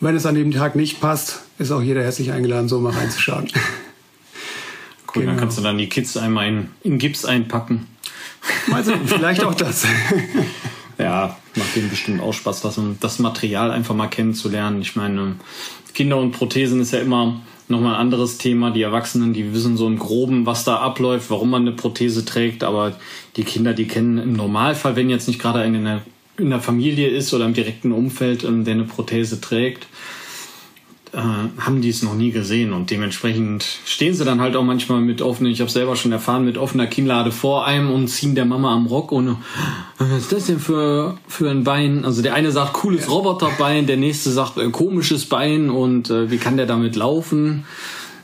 Und 0.00 0.06
wenn 0.06 0.16
es 0.16 0.26
an 0.26 0.34
dem 0.34 0.52
Tag 0.52 0.76
nicht 0.76 1.00
passt, 1.00 1.42
ist 1.58 1.72
auch 1.72 1.82
jeder 1.82 2.02
herzlich 2.02 2.32
eingeladen, 2.32 2.68
so 2.68 2.78
mal 2.80 2.92
reinzuschauen. 2.92 3.48
Cool, 5.14 5.22
genau. 5.22 5.32
dann 5.32 5.40
kannst 5.40 5.58
du 5.58 5.62
dann 5.62 5.78
die 5.78 5.88
Kids 5.88 6.16
einmal 6.16 6.48
in, 6.48 6.68
in 6.82 6.98
Gips 6.98 7.24
einpacken. 7.24 7.86
Also, 8.72 8.94
vielleicht 9.04 9.44
auch 9.44 9.54
das. 9.54 9.86
ja, 10.98 11.36
macht 11.56 11.76
denen 11.76 11.90
bestimmt 11.90 12.22
auch 12.22 12.32
Spaß, 12.32 12.62
das, 12.62 12.80
das 12.98 13.18
Material 13.18 13.70
einfach 13.70 13.94
mal 13.94 14.06
kennenzulernen. 14.06 14.80
Ich 14.80 14.96
meine, 14.96 15.36
Kinder 15.92 16.16
und 16.16 16.32
Prothesen 16.32 16.80
ist 16.80 16.92
ja 16.92 17.00
immer 17.00 17.42
nochmal 17.70 17.94
ein 17.94 18.00
anderes 18.00 18.38
Thema. 18.38 18.70
Die 18.70 18.82
Erwachsenen, 18.82 19.32
die 19.32 19.54
wissen 19.54 19.76
so 19.76 19.86
im 19.86 19.98
Groben, 19.98 20.46
was 20.46 20.64
da 20.64 20.76
abläuft, 20.76 21.30
warum 21.30 21.50
man 21.50 21.62
eine 21.62 21.72
Prothese 21.72 22.24
trägt, 22.24 22.64
aber 22.64 22.96
die 23.36 23.44
Kinder, 23.44 23.72
die 23.72 23.86
kennen 23.86 24.18
im 24.18 24.32
Normalfall, 24.32 24.96
wenn 24.96 25.08
jetzt 25.10 25.28
nicht 25.28 25.40
gerade 25.40 25.62
in 25.64 25.84
der, 25.84 26.02
in 26.36 26.50
der 26.50 26.60
Familie 26.60 27.08
ist 27.08 27.32
oder 27.32 27.46
im 27.46 27.54
direkten 27.54 27.92
Umfeld, 27.92 28.44
ähm, 28.44 28.64
der 28.64 28.74
eine 28.74 28.84
Prothese 28.84 29.40
trägt, 29.40 29.86
äh, 31.12 31.18
haben 31.18 31.80
die 31.80 31.88
es 31.88 32.02
noch 32.02 32.14
nie 32.14 32.30
gesehen 32.30 32.72
und 32.72 32.90
dementsprechend 32.90 33.64
stehen 33.84 34.14
sie 34.14 34.24
dann 34.24 34.40
halt 34.40 34.56
auch 34.56 34.62
manchmal 34.62 35.00
mit 35.00 35.22
offenen, 35.22 35.52
ich 35.52 35.60
habe 35.60 35.70
selber 35.70 35.96
schon 35.96 36.12
erfahren, 36.12 36.44
mit 36.44 36.56
offener 36.56 36.86
Kinnlade 36.86 37.32
vor 37.32 37.66
einem 37.66 37.90
und 37.90 38.08
ziehen 38.08 38.34
der 38.34 38.44
Mama 38.44 38.72
am 38.74 38.86
Rock 38.86 39.12
und 39.12 39.28
äh, 39.28 39.34
was 39.98 40.22
ist 40.22 40.32
das 40.32 40.46
denn 40.46 40.60
für, 40.60 41.16
für 41.26 41.50
ein 41.50 41.64
Bein? 41.64 42.04
Also 42.04 42.22
der 42.22 42.34
eine 42.34 42.52
sagt 42.52 42.74
cooles 42.74 43.06
ja. 43.06 43.10
Roboterbein, 43.10 43.86
der 43.86 43.96
nächste 43.96 44.30
sagt 44.30 44.58
äh, 44.58 44.70
komisches 44.70 45.26
Bein 45.26 45.70
und 45.70 46.10
äh, 46.10 46.30
wie 46.30 46.38
kann 46.38 46.56
der 46.56 46.66
damit 46.66 46.96
laufen? 46.96 47.64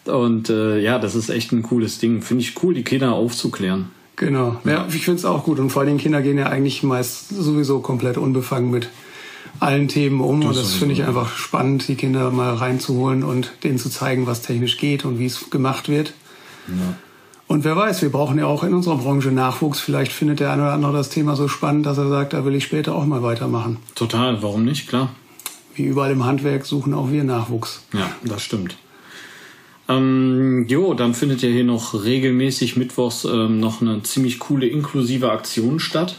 Und 0.05 0.51
äh, 0.51 0.79
ja, 0.79 0.99
das 0.99 1.15
ist 1.15 1.31
echt 1.31 1.53
ein 1.53 1.63
cooles 1.63 1.99
Ding. 1.99 2.23
Finde 2.23 2.43
ich 2.43 2.63
cool, 2.63 2.75
die 2.75 2.85
Kinder 2.85 3.15
aufzuklären. 3.15 3.91
Genau, 4.15 4.61
ja, 4.65 4.87
ich 4.89 5.05
finde 5.05 5.19
es 5.19 5.25
auch 5.27 5.45
gut 5.45 5.59
und 5.59 5.71
vor 5.71 5.83
allem 5.83 5.99
Kinder 5.99 6.23
gehen 6.23 6.39
ja 6.39 6.47
eigentlich 6.47 6.83
meist 6.83 7.29
sowieso 7.29 7.81
komplett 7.81 8.17
unbefangen 8.17 8.71
mit 8.71 8.89
allen 9.61 9.89
Themen 9.89 10.21
um. 10.21 10.41
Das 10.41 10.51
und 10.51 10.57
das 10.57 10.75
finde 10.75 10.95
ich 10.95 11.05
einfach 11.05 11.37
spannend, 11.37 11.87
die 11.89 11.95
Kinder 11.95 12.31
mal 12.31 12.55
reinzuholen 12.55 13.25
und 13.25 13.53
denen 13.65 13.79
zu 13.79 13.91
zeigen, 13.91 14.27
was 14.27 14.43
technisch 14.43 14.79
geht 14.79 15.05
und 15.05 15.19
wie 15.19 15.27
es 15.27 15.51
gemacht 15.51 15.89
wird. 15.89 16.13
Ja. 16.69 16.97
Und 17.49 17.65
wer 17.65 17.77
weiß, 17.77 18.03
wir 18.03 18.11
brauchen 18.11 18.39
ja 18.39 18.47
auch 18.47 18.65
in 18.65 18.75
unserer 18.75 18.97
Branche 18.97 19.31
Nachwuchs. 19.31 19.79
Vielleicht 19.79 20.13
findet 20.13 20.41
der 20.41 20.51
eine 20.51 20.63
oder 20.63 20.73
andere 20.73 20.93
das 20.93 21.11
Thema 21.11 21.37
so 21.37 21.47
spannend, 21.47 21.87
dass 21.87 21.97
er 21.97 22.09
sagt, 22.09 22.33
da 22.33 22.45
will 22.45 22.57
ich 22.57 22.65
später 22.65 22.95
auch 22.95 23.07
mal 23.07 23.23
weitermachen. 23.23 23.77
Total, 23.95 24.43
warum 24.43 24.65
nicht? 24.65 24.89
Klar. 24.89 25.11
wie 25.75 25.85
überall 25.85 26.11
im 26.11 26.25
Handwerk 26.25 26.67
suchen 26.67 26.93
auch 26.95 27.11
wir 27.11 27.23
Nachwuchs. 27.23 27.85
Ja, 27.93 28.11
das 28.25 28.43
stimmt. 28.43 28.77
Ähm, 29.89 30.67
jo, 30.69 30.95
dann 30.95 31.15
findet 31.15 31.43
ja 31.43 31.49
hier 31.49 31.63
noch 31.63 32.03
regelmäßig 32.03 32.77
mittwochs 32.77 33.25
ähm, 33.25 33.61
noch 33.61 33.81
eine 33.81 34.03
ziemlich 34.03 34.41
coole 34.41 34.67
inklusive 34.67 35.31
Aktion 35.31 35.79
statt. 35.79 36.17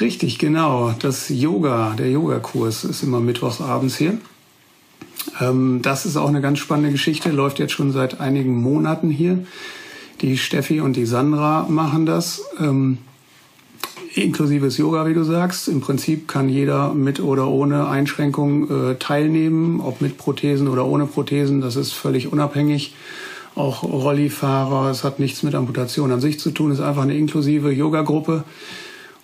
Richtig, 0.00 0.38
genau. 0.38 0.94
Das 0.98 1.30
Yoga, 1.30 1.94
der 1.98 2.10
Yogakurs 2.10 2.84
ist 2.84 3.02
immer 3.02 3.20
mittwochs 3.20 3.60
abends 3.60 3.96
hier. 3.96 4.18
Ähm, 5.40 5.80
das 5.82 6.04
ist 6.04 6.16
auch 6.16 6.28
eine 6.28 6.42
ganz 6.42 6.58
spannende 6.58 6.92
Geschichte, 6.92 7.30
läuft 7.30 7.58
jetzt 7.58 7.72
schon 7.72 7.92
seit 7.92 8.20
einigen 8.20 8.56
Monaten 8.60 9.10
hier. 9.10 9.46
Die 10.20 10.36
Steffi 10.36 10.80
und 10.80 10.96
die 10.96 11.06
Sandra 11.06 11.66
machen 11.68 12.04
das. 12.04 12.42
Ähm, 12.60 12.98
inklusives 14.14 14.76
Yoga, 14.76 15.06
wie 15.06 15.14
du 15.14 15.24
sagst. 15.24 15.68
Im 15.68 15.80
Prinzip 15.80 16.28
kann 16.28 16.48
jeder 16.48 16.92
mit 16.92 17.20
oder 17.20 17.48
ohne 17.48 17.88
Einschränkung 17.88 18.70
äh, 18.70 18.94
teilnehmen, 18.96 19.80
ob 19.80 20.00
mit 20.00 20.18
Prothesen 20.18 20.68
oder 20.68 20.86
ohne 20.86 21.06
Prothesen. 21.06 21.60
Das 21.60 21.76
ist 21.76 21.92
völlig 21.92 22.32
unabhängig. 22.32 22.94
Auch 23.54 23.82
Rollifahrer, 23.82 24.90
es 24.90 25.04
hat 25.04 25.18
nichts 25.18 25.42
mit 25.42 25.54
Amputation 25.54 26.12
an 26.12 26.20
sich 26.20 26.38
zu 26.38 26.50
tun, 26.50 26.70
es 26.70 26.78
ist 26.78 26.84
einfach 26.84 27.04
eine 27.04 27.16
inklusive 27.16 27.72
Yoga-Gruppe 27.72 28.44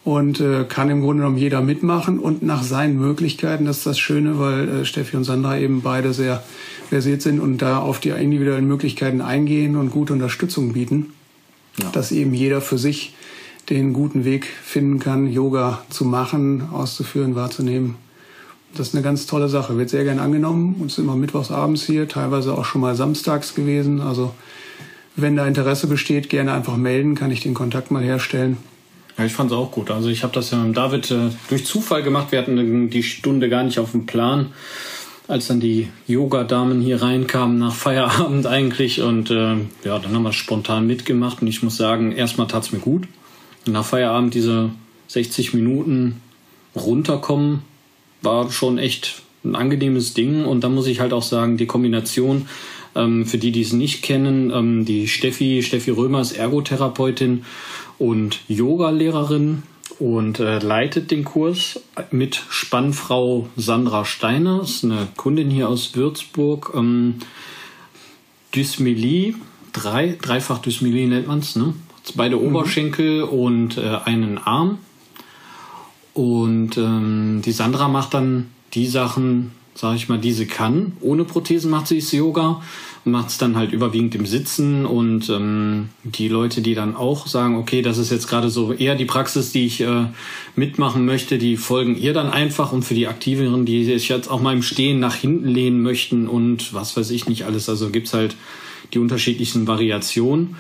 und 0.05 0.41
äh, 0.41 0.65
kann 0.65 0.91
im 0.91 1.01
Grunde 1.01 1.23
genommen 1.23 1.38
jeder 1.38 1.61
mitmachen 1.61 2.19
und 2.19 2.43
nach 2.43 2.62
seinen 2.62 2.99
Möglichkeiten. 2.99 3.67
Das 3.67 3.79
ist 3.79 3.87
das 3.87 3.99
Schöne, 3.99 4.38
weil 4.38 4.69
äh, 4.69 4.85
Steffi 4.85 5.17
und 5.17 5.25
Sandra 5.25 5.59
eben 5.59 5.83
beide 5.83 6.12
sehr 6.12 6.43
versiert 6.88 7.23
sind 7.23 7.41
und 7.41 7.59
da 7.59 7.79
auf 7.79 8.01
die 8.01 8.11
individuellen 8.11 8.67
Möglichkeiten 8.67 9.21
eingehen 9.21 9.77
und 9.77 9.91
gute 9.91 10.12
Unterstützung 10.12 10.73
bieten, 10.73 11.12
ja. 11.81 11.88
dass 11.91 12.11
eben 12.11 12.35
jeder 12.35 12.61
für 12.61 12.79
sich 12.79 13.15
den 13.71 13.93
guten 13.93 14.25
Weg 14.25 14.47
finden 14.47 14.99
kann, 14.99 15.31
Yoga 15.31 15.83
zu 15.88 16.05
machen, 16.05 16.69
auszuführen, 16.73 17.37
wahrzunehmen. 17.37 17.95
Das 18.75 18.88
ist 18.88 18.95
eine 18.95 19.05
ganz 19.05 19.27
tolle 19.27 19.49
Sache. 19.49 19.79
Wird 19.79 19.91
sehr 19.91 20.03
gern 20.03 20.19
angenommen. 20.19 20.77
Uns 20.81 20.99
immer 20.99 21.15
mittwochs 21.15 21.51
abends 21.51 21.85
hier, 21.85 22.09
teilweise 22.09 22.55
auch 22.55 22.65
schon 22.65 22.81
mal 22.81 22.97
samstags 22.97 23.55
gewesen. 23.55 24.01
Also 24.01 24.35
wenn 25.15 25.37
da 25.37 25.47
Interesse 25.47 25.87
besteht, 25.87 26.29
gerne 26.29 26.53
einfach 26.53 26.77
melden, 26.77 27.15
kann 27.15 27.31
ich 27.31 27.41
den 27.41 27.55
Kontakt 27.55 27.91
mal 27.91 28.03
herstellen. 28.03 28.57
Ja, 29.18 29.25
ich 29.25 29.33
fand 29.33 29.51
es 29.51 29.57
auch 29.57 29.70
gut. 29.70 29.90
Also 29.90 30.09
ich 30.09 30.22
habe 30.22 30.33
das 30.33 30.51
ja 30.51 30.59
mit 30.59 30.77
David 30.77 31.11
äh, 31.11 31.31
durch 31.48 31.66
Zufall 31.66 32.03
gemacht. 32.03 32.33
Wir 32.33 32.38
hatten 32.38 32.90
die 32.90 33.03
Stunde 33.03 33.48
gar 33.48 33.62
nicht 33.62 33.79
auf 33.79 33.92
dem 33.92 34.07
Plan, 34.07 34.53
als 35.29 35.48
dann 35.48 35.61
die 35.61 35.88
Yoga-Damen 36.07 36.81
hier 36.81 37.03
reinkamen 37.03 37.59
nach 37.59 37.75
Feierabend 37.75 38.46
eigentlich. 38.46 39.03
Und 39.03 39.31
äh, 39.31 39.57
ja, 39.85 39.98
dann 39.98 40.14
haben 40.14 40.22
wir 40.22 40.33
spontan 40.33 40.87
mitgemacht. 40.87 41.42
Und 41.42 41.48
ich 41.48 41.62
muss 41.62 41.77
sagen, 41.77 42.12
erstmal 42.12 42.46
tat 42.46 42.64
es 42.64 42.72
mir 42.72 42.81
gut 42.81 43.07
nach 43.66 43.85
Feierabend 43.85 44.35
diese 44.35 44.70
60 45.09 45.55
Minuten 45.55 46.20
runterkommen, 46.75 47.62
war 48.22 48.51
schon 48.51 48.79
echt 48.79 49.22
ein 49.44 49.55
angenehmes 49.55 50.14
Ding. 50.14 50.44
Und 50.44 50.64
da 50.64 50.68
muss 50.68 50.87
ich 50.87 51.01
halt 51.01 51.12
auch 51.12 51.22
sagen, 51.22 51.57
die 51.57 51.66
Kombination, 51.66 52.48
ähm, 52.94 53.27
für 53.27 53.38
die, 53.38 53.53
die 53.53 53.62
es 53.62 53.72
nicht 53.72 54.03
kennen, 54.03 54.51
ähm, 54.51 54.85
die 54.85 55.09
Steffi, 55.09 55.62
Steffi 55.62 55.90
Römer 55.90 56.20
ist 56.20 56.33
Ergotherapeutin 56.33 57.44
und 58.03 58.41
Yoga-Lehrerin 58.49 59.62
und 60.01 60.41
äh, 60.41 60.59
leitet 60.59 61.12
den 61.12 61.23
Kurs 61.23 61.81
mit 62.11 62.43
Spannfrau 62.49 63.49
Sandra 63.57 64.05
Steiner, 64.05 64.62
ist 64.62 64.83
eine 64.83 65.07
Kundin 65.17 65.51
hier 65.51 65.69
aus 65.69 65.95
Würzburg. 65.95 66.73
Ähm, 66.75 67.21
Dysmelie, 68.53 69.37
drei, 69.73 70.19
dreifach 70.21 70.59
Dysmelie 70.59 71.07
nennt 71.07 71.29
man 71.29 71.38
es, 71.38 71.55
ne? 71.55 71.75
beide 72.17 72.37
mhm. 72.37 72.49
Oberschenkel 72.49 73.23
und 73.23 73.79
äh, 73.79 73.99
einen 74.05 74.38
Arm. 74.38 74.79
Und 76.12 76.77
ähm, 76.77 77.41
die 77.45 77.53
Sandra 77.53 77.87
macht 77.87 78.15
dann 78.15 78.51
die 78.75 78.88
Sachen, 78.88 79.53
sage 79.77 79.95
ich 79.95 80.09
mal, 80.09 80.19
die 80.19 80.33
sie 80.33 80.47
kann. 80.47 80.95
Ohne 81.01 81.25
Prothesen 81.25 81.71
macht 81.71 81.87
sie 81.87 82.01
das 82.01 82.11
Yoga 82.11 82.62
macht 83.05 83.31
es 83.31 83.38
dann 83.38 83.57
halt 83.57 83.73
überwiegend 83.73 84.15
im 84.15 84.27
Sitzen. 84.27 84.87
Und 84.87 85.29
ähm, 85.29 85.88
die 86.05 86.29
Leute, 86.29 86.62
die 86.62 86.75
dann 86.75 86.95
auch 86.95 87.27
sagen, 87.27 87.57
okay, 87.57 87.83
das 87.83 87.99
ist 87.99 88.11
jetzt 88.11 88.29
gerade 88.29 88.51
so 88.51 88.73
eher 88.73 88.95
die 88.95 89.05
Praxis, 89.05 89.53
die 89.53 89.67
ich 89.67 89.81
äh, 89.81 90.07
mitmachen 90.57 91.05
möchte, 91.05 91.38
die 91.38 91.57
folgen 91.57 91.97
ihr 91.97 92.12
dann 92.12 92.31
einfach. 92.31 92.73
Und 92.73 92.83
für 92.83 92.95
die 92.95 93.09
Aktiveren, 93.09 93.67
die 93.67 93.85
sich 93.85 94.09
jetzt 94.09 94.31
auch 94.31 94.41
mal 94.41 94.55
im 94.55 94.62
Stehen 94.62 95.01
nach 95.01 95.15
hinten 95.15 95.49
lehnen 95.49 95.83
möchten 95.83 96.29
und 96.29 96.73
was 96.75 96.97
weiß 96.97 97.11
ich 97.11 97.29
nicht 97.29 97.45
alles, 97.45 97.69
also 97.69 97.91
gibt's 97.91 98.15
halt 98.15 98.37
die 98.93 98.99
unterschiedlichen 98.99 99.67
Variationen 99.67 100.57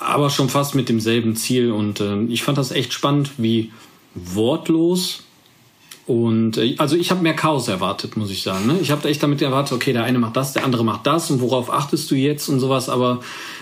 aber 0.00 0.30
schon 0.30 0.48
fast 0.48 0.74
mit 0.74 0.88
demselben 0.88 1.36
Ziel. 1.36 1.72
Und 1.72 2.00
äh, 2.00 2.22
ich 2.24 2.42
fand 2.42 2.58
das 2.58 2.70
echt 2.70 2.92
spannend, 2.92 3.32
wie 3.38 3.72
wortlos 4.14 5.24
und 6.06 6.56
äh, 6.56 6.76
also 6.78 6.96
ich 6.96 7.10
habe 7.10 7.22
mehr 7.22 7.34
Chaos 7.34 7.68
erwartet, 7.68 8.16
muss 8.16 8.30
ich 8.30 8.42
sagen. 8.42 8.66
Ne? 8.66 8.78
Ich 8.80 8.90
habe 8.90 9.08
echt 9.08 9.22
damit 9.22 9.42
erwartet, 9.42 9.72
okay, 9.72 9.92
der 9.92 10.04
eine 10.04 10.18
macht 10.18 10.36
das, 10.36 10.52
der 10.52 10.64
andere 10.64 10.84
macht 10.84 11.06
das 11.06 11.30
und 11.30 11.40
worauf 11.40 11.70
achtest 11.72 12.10
du 12.10 12.14
jetzt 12.14 12.48
und 12.48 12.60
sowas. 12.60 12.88
Aber 12.88 13.20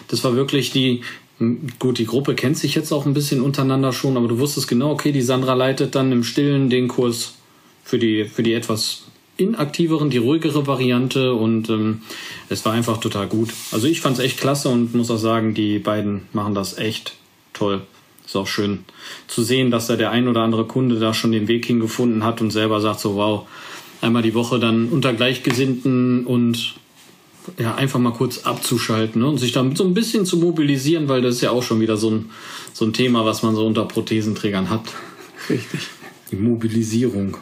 das 0.09 0.22
war 0.24 0.37
wirklich 0.37 0.70
die, 0.70 1.00
gut, 1.78 1.98
die 1.98 2.07
Gruppe 2.07 2.35
kennt 2.35 2.59
sich 2.59 2.74
jetzt 2.74 2.92
auch 2.92 3.07
ein 3.07 3.14
bisschen 3.14 3.40
untereinander 3.40 3.92
schon, 3.92 4.16
aber 4.16 4.28
du 4.28 4.38
wusstest 4.38 4.68
genau, 4.68 4.90
okay, 4.90 5.11
die 5.11 5.22
Sandra 5.22 5.54
leitet 5.54 5.94
dann 5.94 6.12
im 6.12 6.22
Stillen 6.22 6.68
den 6.68 6.88
Kurs 6.88 7.35
für 7.83 7.98
die, 7.98 8.24
für 8.24 8.42
die 8.42 8.52
etwas 8.52 9.04
inaktiveren, 9.37 10.11
die 10.11 10.18
ruhigere 10.18 10.66
Variante 10.66 11.35
und 11.35 11.68
ähm, 11.70 12.02
es 12.50 12.64
war 12.64 12.72
einfach 12.72 12.98
total 12.98 13.26
gut. 13.26 13.52
Also 13.72 13.88
ich 13.88 14.00
fand 14.00 14.18
es 14.18 14.24
echt 14.24 14.38
klasse 14.38 14.68
und 14.68 14.94
muss 14.94 15.11
auch 15.11 15.18
sagen, 15.18 15.54
die 15.54 15.78
beiden 15.78 16.22
machen 16.33 16.54
das 16.54 16.78
echt 16.78 17.14
toll. 17.52 17.83
Ist 18.35 18.40
auch 18.40 18.49
schön 18.49 18.81
zu 19.29 19.44
sehen, 19.44 19.70
dass 19.70 19.87
da 19.87 19.94
der 19.94 20.11
ein 20.11 20.27
oder 20.27 20.40
andere 20.40 20.64
Kunde 20.64 20.99
da 20.99 21.14
schon 21.14 21.31
den 21.31 21.47
Weg 21.47 21.66
hingefunden 21.66 22.25
hat 22.25 22.40
und 22.40 22.51
selber 22.51 22.81
sagt 22.81 22.99
so, 22.99 23.14
wow, 23.14 23.47
einmal 24.01 24.23
die 24.23 24.35
Woche 24.35 24.59
dann 24.59 24.88
unter 24.88 25.12
Gleichgesinnten 25.12 26.27
und 26.27 26.75
ja, 27.61 27.77
einfach 27.77 28.01
mal 28.01 28.12
kurz 28.12 28.38
abzuschalten 28.38 29.23
ne? 29.23 29.29
und 29.29 29.38
sich 29.38 29.53
dann 29.53 29.77
so 29.77 29.85
ein 29.85 29.94
bisschen 29.94 30.27
zu 30.27 30.38
mobilisieren, 30.38 31.09
weil 31.09 31.23
das 31.23 31.37
ist 31.37 31.40
ja 31.42 31.53
auch 31.53 31.62
schon 31.62 31.81
wieder 31.81 31.97
so 31.97 32.11
ein, 32.11 32.31
so 32.73 32.85
ein 32.85 32.92
Thema, 32.92 33.25
was 33.25 33.44
man 33.44 33.55
so 33.55 33.64
unter 33.64 33.85
Prothesenträgern 33.85 34.68
hat. 34.68 34.83
Richtig. 35.49 35.83
Die 36.33 36.37
Mobilisierung. 36.37 37.37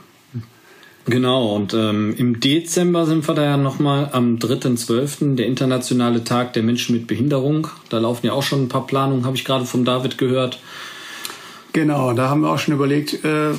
Genau, 1.06 1.56
und 1.56 1.74
ähm, 1.74 2.14
im 2.16 2.38
Dezember 2.38 3.06
sind 3.06 3.26
wir 3.26 3.34
da 3.34 3.42
ja 3.42 3.56
nochmal 3.56 4.10
am 4.12 4.36
3.12., 4.36 5.34
der 5.34 5.46
internationale 5.46 6.22
Tag 6.22 6.52
der 6.52 6.62
Menschen 6.62 6.94
mit 6.94 7.08
Behinderung. 7.08 7.66
Da 7.88 7.98
laufen 7.98 8.26
ja 8.26 8.32
auch 8.32 8.44
schon 8.44 8.64
ein 8.64 8.68
paar 8.68 8.86
Planungen, 8.86 9.24
habe 9.24 9.36
ich 9.36 9.44
gerade 9.44 9.64
vom 9.64 9.84
David 9.84 10.16
gehört. 10.16 10.60
Genau, 11.72 12.12
da 12.12 12.28
haben 12.28 12.42
wir 12.42 12.50
auch 12.50 12.58
schon 12.58 12.74
überlegt, 12.74 13.24
äh, 13.24 13.52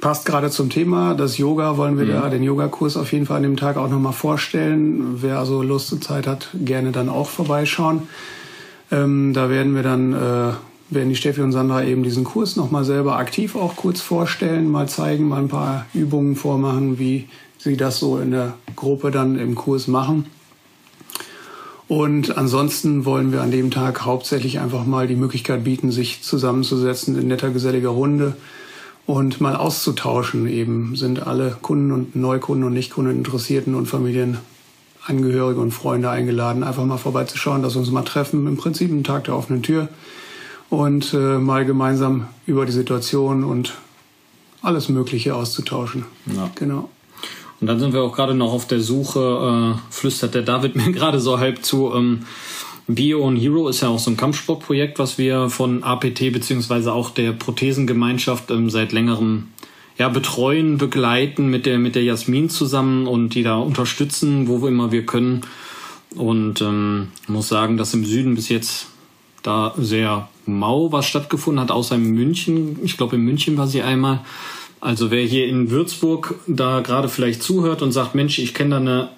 passt 0.00 0.26
gerade 0.26 0.50
zum 0.50 0.68
Thema, 0.68 1.14
das 1.14 1.38
Yoga 1.38 1.76
wollen 1.76 1.96
wir 1.96 2.04
mhm. 2.04 2.10
da, 2.10 2.28
den 2.28 2.42
Yogakurs 2.42 2.96
auf 2.96 3.12
jeden 3.12 3.24
Fall 3.24 3.38
an 3.38 3.44
dem 3.44 3.56
Tag 3.56 3.76
auch 3.78 3.88
nochmal 3.88 4.12
vorstellen. 4.12 5.22
Wer 5.22 5.38
also 5.38 5.62
Lust 5.62 5.92
und 5.92 6.04
Zeit 6.04 6.26
hat, 6.26 6.48
gerne 6.54 6.90
dann 6.90 7.08
auch 7.08 7.28
vorbeischauen. 7.30 8.02
Ähm, 8.90 9.32
da 9.32 9.48
werden 9.48 9.74
wir 9.74 9.82
dann 9.82 10.12
äh, 10.12 10.52
werden 10.94 11.08
die 11.08 11.16
Steffi 11.16 11.40
und 11.40 11.52
Sandra 11.52 11.84
eben 11.84 12.02
diesen 12.02 12.24
Kurs 12.24 12.56
nochmal 12.56 12.84
selber 12.84 13.16
aktiv 13.16 13.56
auch 13.56 13.76
kurz 13.76 14.00
vorstellen, 14.00 14.70
mal 14.70 14.88
zeigen, 14.88 15.28
mal 15.28 15.40
ein 15.40 15.48
paar 15.48 15.86
Übungen 15.94 16.36
vormachen, 16.36 16.98
wie 16.98 17.28
sie 17.58 17.76
das 17.76 17.98
so 17.98 18.18
in 18.18 18.30
der 18.32 18.54
Gruppe 18.76 19.10
dann 19.10 19.38
im 19.38 19.54
Kurs 19.54 19.86
machen. 19.86 20.26
Und 21.88 22.38
ansonsten 22.38 23.04
wollen 23.04 23.32
wir 23.32 23.42
an 23.42 23.50
dem 23.50 23.70
Tag 23.70 24.04
hauptsächlich 24.06 24.60
einfach 24.60 24.86
mal 24.86 25.06
die 25.06 25.16
Möglichkeit 25.16 25.62
bieten, 25.62 25.92
sich 25.92 26.22
zusammenzusetzen 26.22 27.20
in 27.20 27.28
netter, 27.28 27.50
geselliger 27.50 27.90
Runde 27.90 28.34
und 29.04 29.40
mal 29.40 29.56
auszutauschen. 29.56 30.48
Eben 30.48 30.96
sind 30.96 31.26
alle 31.26 31.56
Kunden 31.60 31.92
und 31.92 32.16
Neukunden 32.16 32.64
und 32.64 32.72
Nichtkunden, 32.72 33.14
Interessierten 33.14 33.74
und 33.74 33.86
Familienangehörige 33.86 35.60
und 35.60 35.72
Freunde 35.72 36.08
eingeladen, 36.08 36.64
einfach 36.64 36.84
mal 36.84 36.96
vorbeizuschauen, 36.96 37.62
dass 37.62 37.74
wir 37.74 37.80
uns 37.80 37.90
mal 37.90 38.02
treffen. 38.02 38.46
Im 38.46 38.56
Prinzip 38.56 38.90
ein 38.90 39.04
Tag 39.04 39.24
der 39.24 39.36
offenen 39.36 39.62
Tür 39.62 39.88
und 40.72 41.12
äh, 41.12 41.36
mal 41.36 41.66
gemeinsam 41.66 42.28
über 42.46 42.64
die 42.64 42.72
Situation 42.72 43.44
und 43.44 43.74
alles 44.62 44.88
Mögliche 44.88 45.34
auszutauschen. 45.34 46.06
Ja. 46.34 46.50
Genau. 46.54 46.88
Und 47.60 47.66
dann 47.66 47.78
sind 47.78 47.92
wir 47.92 48.00
auch 48.00 48.16
gerade 48.16 48.34
noch 48.34 48.54
auf 48.54 48.66
der 48.66 48.80
Suche, 48.80 49.76
äh, 49.76 49.92
flüstert 49.92 50.34
der 50.34 50.40
David 50.40 50.74
mir 50.76 50.90
gerade 50.90 51.20
so 51.20 51.38
halb 51.38 51.62
zu. 51.62 51.92
Ähm, 51.94 52.20
Bio 52.86 53.22
und 53.22 53.36
Hero 53.36 53.68
ist 53.68 53.82
ja 53.82 53.88
auch 53.88 53.98
so 53.98 54.10
ein 54.10 54.16
Kampfsportprojekt, 54.16 54.98
was 54.98 55.18
wir 55.18 55.50
von 55.50 55.82
APT 55.82 56.32
beziehungsweise 56.32 56.94
auch 56.94 57.10
der 57.10 57.32
Prothesengemeinschaft 57.32 58.50
ähm, 58.50 58.70
seit 58.70 58.92
längerem 58.92 59.48
ja, 59.98 60.08
betreuen, 60.08 60.78
begleiten 60.78 61.48
mit 61.48 61.66
der, 61.66 61.78
mit 61.78 61.96
der 61.96 62.04
Jasmin 62.04 62.48
zusammen 62.48 63.06
und 63.06 63.34
die 63.34 63.42
da 63.42 63.58
unterstützen, 63.58 64.48
wo 64.48 64.66
immer 64.66 64.90
wir 64.90 65.04
können. 65.04 65.42
Und 66.16 66.62
ähm, 66.62 67.08
muss 67.28 67.48
sagen, 67.48 67.76
dass 67.76 67.92
im 67.92 68.06
Süden 68.06 68.34
bis 68.34 68.48
jetzt 68.48 68.86
da 69.42 69.74
sehr 69.76 70.28
mau 70.46 70.92
was 70.92 71.06
stattgefunden 71.06 71.60
hat, 71.60 71.70
außer 71.70 71.94
in 71.94 72.10
München. 72.12 72.78
Ich 72.82 72.96
glaube, 72.96 73.16
in 73.16 73.22
München 73.22 73.56
war 73.56 73.66
sie 73.66 73.82
einmal. 73.82 74.20
Also 74.80 75.10
wer 75.10 75.22
hier 75.24 75.46
in 75.46 75.70
Würzburg 75.70 76.34
da 76.46 76.80
gerade 76.80 77.08
vielleicht 77.08 77.42
zuhört 77.42 77.82
und 77.82 77.92
sagt, 77.92 78.14
Mensch, 78.14 78.38
ich 78.38 78.52
kenne 78.52 78.70
da 78.70 78.76
eine 78.78 79.08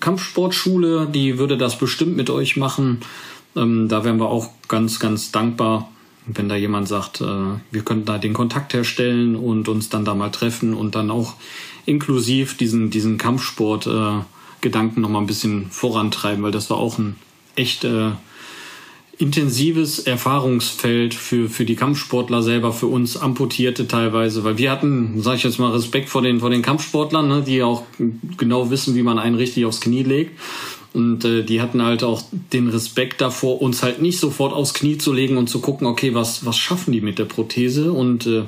Kampfsportschule, 0.00 1.06
die 1.06 1.38
würde 1.38 1.58
das 1.58 1.78
bestimmt 1.78 2.16
mit 2.16 2.30
euch 2.30 2.56
machen. 2.56 3.00
Ähm, 3.54 3.88
da 3.88 4.04
wären 4.04 4.18
wir 4.18 4.28
auch 4.28 4.48
ganz, 4.68 4.98
ganz 4.98 5.30
dankbar. 5.30 5.90
wenn 6.30 6.48
da 6.48 6.56
jemand 6.56 6.88
sagt, 6.88 7.22
äh, 7.22 7.24
wir 7.70 7.82
könnten 7.82 8.04
da 8.04 8.18
den 8.18 8.34
Kontakt 8.34 8.74
herstellen 8.74 9.34
und 9.34 9.66
uns 9.68 9.88
dann 9.88 10.04
da 10.04 10.14
mal 10.14 10.30
treffen 10.30 10.74
und 10.74 10.94
dann 10.94 11.10
auch 11.10 11.34
inklusiv 11.86 12.56
diesen, 12.58 12.90
diesen 12.90 13.16
Kampfsport 13.16 13.86
äh, 13.86 14.20
Gedanken 14.60 15.00
noch 15.00 15.08
mal 15.08 15.20
ein 15.20 15.26
bisschen 15.26 15.70
vorantreiben, 15.70 16.42
weil 16.42 16.52
das 16.52 16.68
war 16.68 16.76
auch 16.76 16.98
ein 16.98 17.16
echt 17.56 17.84
äh, 17.84 18.10
intensives 19.18 19.98
Erfahrungsfeld 19.98 21.12
für, 21.12 21.48
für 21.48 21.64
die 21.64 21.74
Kampfsportler 21.74 22.42
selber, 22.42 22.72
für 22.72 22.86
uns 22.86 23.16
Amputierte 23.16 23.88
teilweise, 23.88 24.44
weil 24.44 24.58
wir 24.58 24.70
hatten, 24.70 25.20
sage 25.20 25.38
ich 25.38 25.42
jetzt 25.42 25.58
mal, 25.58 25.72
Respekt 25.72 26.08
vor 26.08 26.22
den, 26.22 26.38
vor 26.38 26.50
den 26.50 26.62
Kampfsportlern, 26.62 27.26
ne, 27.26 27.42
die 27.44 27.62
auch 27.64 27.82
genau 28.36 28.70
wissen, 28.70 28.94
wie 28.94 29.02
man 29.02 29.18
einen 29.18 29.34
richtig 29.34 29.66
aufs 29.66 29.80
Knie 29.80 30.04
legt. 30.04 30.38
Und 30.94 31.24
äh, 31.24 31.42
die 31.42 31.60
hatten 31.60 31.82
halt 31.82 32.02
auch 32.02 32.22
den 32.52 32.68
Respekt 32.68 33.20
davor, 33.20 33.60
uns 33.60 33.82
halt 33.82 34.00
nicht 34.00 34.18
sofort 34.18 34.52
aufs 34.52 34.72
Knie 34.72 34.98
zu 34.98 35.12
legen 35.12 35.36
und 35.36 35.48
zu 35.48 35.60
gucken, 35.60 35.86
okay, 35.86 36.14
was, 36.14 36.46
was 36.46 36.56
schaffen 36.56 36.92
die 36.92 37.00
mit 37.00 37.18
der 37.18 37.24
Prothese? 37.24 37.92
Und 37.92 38.26
äh, 38.26 38.44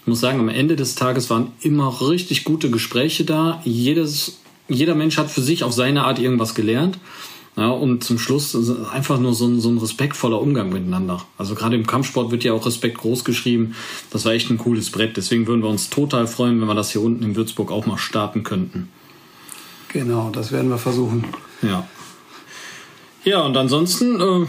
ich 0.00 0.06
muss 0.06 0.20
sagen, 0.20 0.40
am 0.40 0.48
Ende 0.48 0.74
des 0.74 0.96
Tages 0.96 1.30
waren 1.30 1.52
immer 1.60 2.00
richtig 2.00 2.44
gute 2.44 2.70
Gespräche 2.70 3.24
da. 3.24 3.60
Jedes, 3.64 4.38
jeder 4.68 4.94
Mensch 4.94 5.18
hat 5.18 5.30
für 5.30 5.42
sich 5.42 5.64
auf 5.64 5.72
seine 5.72 6.04
Art 6.04 6.18
irgendwas 6.18 6.54
gelernt. 6.54 6.98
Ja, 7.56 7.68
und 7.68 8.02
zum 8.02 8.18
Schluss 8.18 8.56
einfach 8.92 9.20
nur 9.20 9.32
so 9.32 9.46
ein, 9.46 9.60
so 9.60 9.68
ein 9.68 9.78
respektvoller 9.78 10.40
Umgang 10.40 10.70
miteinander. 10.70 11.24
Also 11.38 11.54
gerade 11.54 11.76
im 11.76 11.86
Kampfsport 11.86 12.32
wird 12.32 12.42
ja 12.42 12.52
auch 12.52 12.66
Respekt 12.66 12.98
groß 12.98 13.24
geschrieben. 13.24 13.76
Das 14.10 14.24
war 14.24 14.32
echt 14.32 14.50
ein 14.50 14.58
cooles 14.58 14.90
Brett. 14.90 15.16
Deswegen 15.16 15.46
würden 15.46 15.62
wir 15.62 15.68
uns 15.70 15.88
total 15.88 16.26
freuen, 16.26 16.60
wenn 16.60 16.66
wir 16.66 16.74
das 16.74 16.90
hier 16.90 17.00
unten 17.00 17.22
in 17.22 17.36
Würzburg 17.36 17.70
auch 17.70 17.86
mal 17.86 17.98
starten 17.98 18.42
könnten. 18.42 18.88
Genau, 19.88 20.30
das 20.30 20.50
werden 20.50 20.68
wir 20.70 20.78
versuchen. 20.78 21.24
Ja. 21.62 21.86
Ja, 23.22 23.40
und 23.42 23.56
ansonsten, 23.56 24.20
äh, 24.20 24.46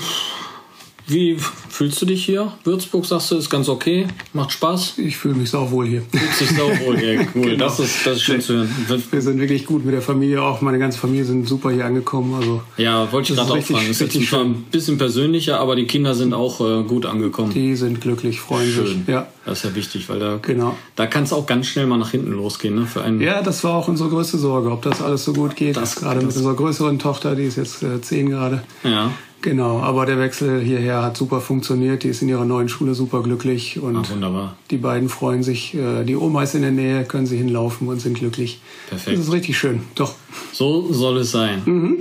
wie 1.07 1.37
fühlst 1.69 2.01
du 2.01 2.05
dich 2.05 2.25
hier? 2.25 2.53
Würzburg, 2.63 3.05
sagst 3.05 3.31
du, 3.31 3.35
ist 3.35 3.49
ganz 3.49 3.69
okay, 3.69 4.07
macht 4.33 4.51
Spaß? 4.51 4.97
Ich 4.97 5.17
fühle 5.17 5.35
mich 5.35 5.49
sauwohl 5.49 5.87
hier. 5.87 6.01
Fühlst 6.11 6.41
dich 6.41 6.49
sauwohl 6.49 6.97
hier, 6.97 7.27
cool. 7.35 7.51
genau. 7.51 7.57
das, 7.57 7.79
ist, 7.79 8.05
das 8.05 8.17
ist 8.17 8.23
schön 8.23 8.41
zu 8.41 8.53
hören. 8.55 8.69
Wir 9.11 9.21
sind 9.21 9.39
wirklich 9.39 9.65
gut 9.65 9.85
mit 9.85 9.93
der 9.93 10.01
Familie 10.01 10.41
auch. 10.41 10.61
Meine 10.61 10.79
ganze 10.79 10.97
Familie 10.97 11.25
sind 11.25 11.47
super 11.47 11.71
hier 11.71 11.85
angekommen. 11.85 12.33
Also 12.33 12.61
ja, 12.77 13.11
wollte 13.11 13.33
ich 13.33 13.37
gerade 13.37 13.53
auch 13.53 13.61
fragen. 13.61 13.87
Das 13.87 14.01
ist 14.01 14.13
jetzt 14.13 14.29
zwar 14.29 14.43
ein 14.43 14.63
bisschen 14.71 14.97
persönlicher, 14.97 15.59
aber 15.59 15.75
die 15.75 15.85
Kinder 15.85 16.15
sind 16.15 16.33
auch 16.33 16.59
äh, 16.61 16.83
gut 16.83 17.05
angekommen. 17.05 17.53
Die 17.53 17.75
sind 17.75 18.01
glücklich, 18.01 18.39
freuen 18.39 18.71
schön. 18.71 18.87
sich. 18.87 18.97
Ja. 19.07 19.27
Das 19.45 19.59
ist 19.59 19.63
ja 19.65 19.75
wichtig, 19.75 20.09
weil 20.09 20.17
da, 20.19 20.39
genau. 20.41 20.75
da 20.95 21.05
kann 21.05 21.23
es 21.23 21.31
auch 21.31 21.45
ganz 21.45 21.67
schnell 21.67 21.85
mal 21.85 21.97
nach 21.97 22.09
hinten 22.09 22.31
losgehen. 22.31 22.73
Ne, 22.73 22.87
für 22.87 23.03
einen 23.03 23.21
ja, 23.21 23.43
das 23.43 23.63
war 23.63 23.75
auch 23.75 23.87
unsere 23.87 24.09
größte 24.09 24.39
Sorge, 24.39 24.71
ob 24.71 24.81
das 24.81 25.03
alles 25.03 25.23
so 25.23 25.33
gut 25.33 25.55
geht. 25.55 25.77
Das, 25.77 25.97
gerade 25.97 26.15
das 26.15 26.25
mit 26.25 26.35
unserer 26.37 26.55
größeren 26.55 26.97
Tochter, 26.97 27.35
die 27.35 27.43
ist 27.43 27.57
jetzt 27.57 27.83
äh, 27.83 28.01
zehn 28.01 28.31
gerade. 28.31 28.63
Ja. 28.83 29.11
Genau, 29.41 29.79
aber 29.79 30.05
der 30.07 30.17
Wechsel 30.17 30.59
hierher 30.61 31.03
hat 31.03 31.17
super 31.17 31.39
funktioniert. 31.39 32.03
Die 32.03 32.07
ist 32.07 32.21
in 32.21 32.29
ihrer 32.29 32.45
neuen 32.45 32.67
Schule 32.67 32.95
super 32.95 33.21
glücklich 33.21 33.79
und 33.79 33.95
Ach, 33.97 34.09
wunderbar. 34.09 34.57
die 34.71 34.77
beiden 34.77 35.07
freuen 35.07 35.43
sich. 35.43 35.75
Äh, 35.75 36.03
die 36.03 36.15
Oma 36.15 36.43
ist 36.43 36.55
in 36.55 36.63
der 36.63 36.71
Nähe, 36.71 37.03
können 37.03 37.27
sie 37.27 37.37
hinlaufen 37.37 37.87
und 37.87 37.99
sind 38.01 38.17
glücklich. 38.17 38.59
Perfekt. 38.89 39.17
Das 39.17 39.25
ist 39.25 39.31
richtig 39.31 39.57
schön, 39.57 39.81
doch. 39.93 40.15
So 40.51 40.91
soll 40.91 41.17
es 41.17 41.31
sein. 41.31 41.61
Mhm. 41.65 41.97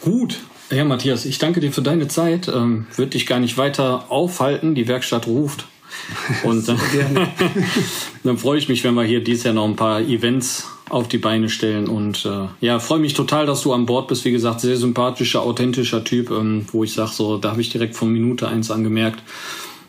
Gut. 0.00 0.40
Ja, 0.70 0.84
Matthias, 0.84 1.24
ich 1.24 1.38
danke 1.38 1.60
dir 1.60 1.72
für 1.72 1.82
deine 1.82 2.08
Zeit. 2.08 2.48
Ähm, 2.48 2.86
Würde 2.96 3.10
dich 3.10 3.26
gar 3.26 3.40
nicht 3.40 3.56
weiter 3.56 4.10
aufhalten. 4.10 4.74
Die 4.74 4.88
Werkstatt 4.88 5.26
ruft. 5.26 5.66
Und 6.42 6.68
dann 8.24 8.38
freue 8.38 8.58
ich 8.58 8.68
mich, 8.68 8.84
wenn 8.84 8.94
wir 8.94 9.04
hier 9.04 9.22
dieses 9.22 9.44
Jahr 9.44 9.54
noch 9.54 9.64
ein 9.64 9.76
paar 9.76 10.00
Events 10.00 10.66
auf 10.88 11.08
die 11.08 11.18
Beine 11.18 11.48
stellen. 11.48 11.88
Und 11.88 12.24
äh, 12.24 12.48
ja, 12.60 12.78
freue 12.78 12.98
mich 12.98 13.14
total, 13.14 13.46
dass 13.46 13.62
du 13.62 13.72
an 13.72 13.86
Bord 13.86 14.08
bist. 14.08 14.24
Wie 14.24 14.32
gesagt, 14.32 14.60
sehr 14.60 14.76
sympathischer, 14.76 15.42
authentischer 15.42 16.04
Typ, 16.04 16.30
ähm, 16.30 16.66
wo 16.72 16.84
ich 16.84 16.92
sage, 16.92 17.10
so, 17.12 17.38
da 17.38 17.50
habe 17.50 17.60
ich 17.60 17.70
direkt 17.70 17.96
von 17.96 18.12
Minute 18.12 18.48
eins 18.48 18.70
angemerkt, 18.70 19.22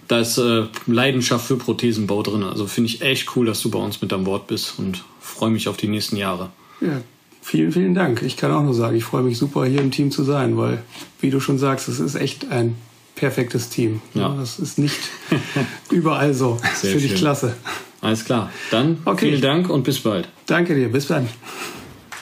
da 0.08 0.20
ist 0.20 0.38
äh, 0.38 0.64
Leidenschaft 0.88 1.46
für 1.46 1.56
Prothesenbau 1.56 2.24
drin. 2.24 2.44
Also 2.44 2.66
finde 2.66 2.90
ich 2.90 3.02
echt 3.02 3.36
cool, 3.36 3.46
dass 3.46 3.62
du 3.62 3.70
bei 3.70 3.80
uns 3.80 4.02
mit 4.02 4.12
an 4.12 4.24
Bord 4.24 4.48
bist 4.48 4.74
und 4.78 5.04
freue 5.20 5.52
mich 5.52 5.68
auf 5.68 5.78
die 5.78 5.88
nächsten 5.88 6.18
Jahre. 6.18 6.50
Ja, 6.82 7.02
vielen, 7.42 7.72
vielen 7.72 7.94
Dank. 7.94 8.24
Ich 8.24 8.36
kann 8.36 8.52
auch 8.52 8.64
nur 8.64 8.74
sagen, 8.74 8.96
ich 8.98 9.04
freue 9.04 9.22
mich 9.22 9.38
super, 9.38 9.66
hier 9.66 9.82
im 9.82 9.92
Team 9.92 10.10
zu 10.10 10.24
sein, 10.24 10.58
weil, 10.58 10.82
wie 11.22 11.30
du 11.30 11.40
schon 11.40 11.60
sagst, 11.60 11.88
es 11.88 12.00
ist 12.00 12.16
echt 12.16 12.50
ein 12.50 12.76
perfektes 13.16 13.70
Team. 13.70 14.02
Ja. 14.16 14.36
Das 14.36 14.58
ist 14.58 14.80
nicht 14.80 15.00
überall 15.92 16.34
so. 16.34 16.58
Das 16.62 16.82
finde 16.82 17.06
ich 17.06 17.16
klasse. 17.16 17.56
Alles 18.02 18.26
klar. 18.26 18.50
Dann 18.72 18.98
okay. 19.06 19.28
vielen 19.28 19.42
Dank 19.42 19.70
und 19.70 19.84
bis 19.84 20.00
bald. 20.00 20.30
Danke 20.46 20.76
dir. 20.76 20.90
Bis 20.90 21.08
dann. 21.08 21.28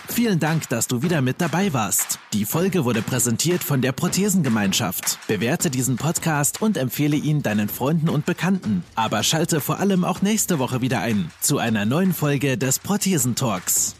Vielen 0.10 0.40
Dank, 0.40 0.68
dass 0.70 0.88
du 0.88 1.04
wieder 1.04 1.22
mit 1.22 1.42
dabei 1.42 1.74
warst. 1.74 2.18
Die 2.34 2.46
Folge 2.46 2.86
wurde 2.86 3.04
präsentiert 3.04 3.64
von 3.64 3.82
der 3.82 3.92
Prothesengemeinschaft. 3.92 5.20
Bewerte 5.28 5.70
diesen 5.70 5.98
Podcast 5.98 6.62
und 6.62 6.78
empfehle 6.78 7.18
ihn 7.18 7.44
deinen 7.44 7.70
Freunden 7.70 8.10
und 8.10 8.26
Bekannten. 8.26 8.84
Aber 8.96 9.22
schalte 9.22 9.60
vor 9.62 9.80
allem 9.80 10.04
auch 10.04 10.24
nächste 10.24 10.58
Woche 10.58 10.82
wieder 10.82 11.02
ein 11.02 11.30
zu 11.40 11.60
einer 11.60 11.86
neuen 11.86 12.14
Folge 12.14 12.58
des 12.58 12.80
Prothesentalks. 12.80 13.96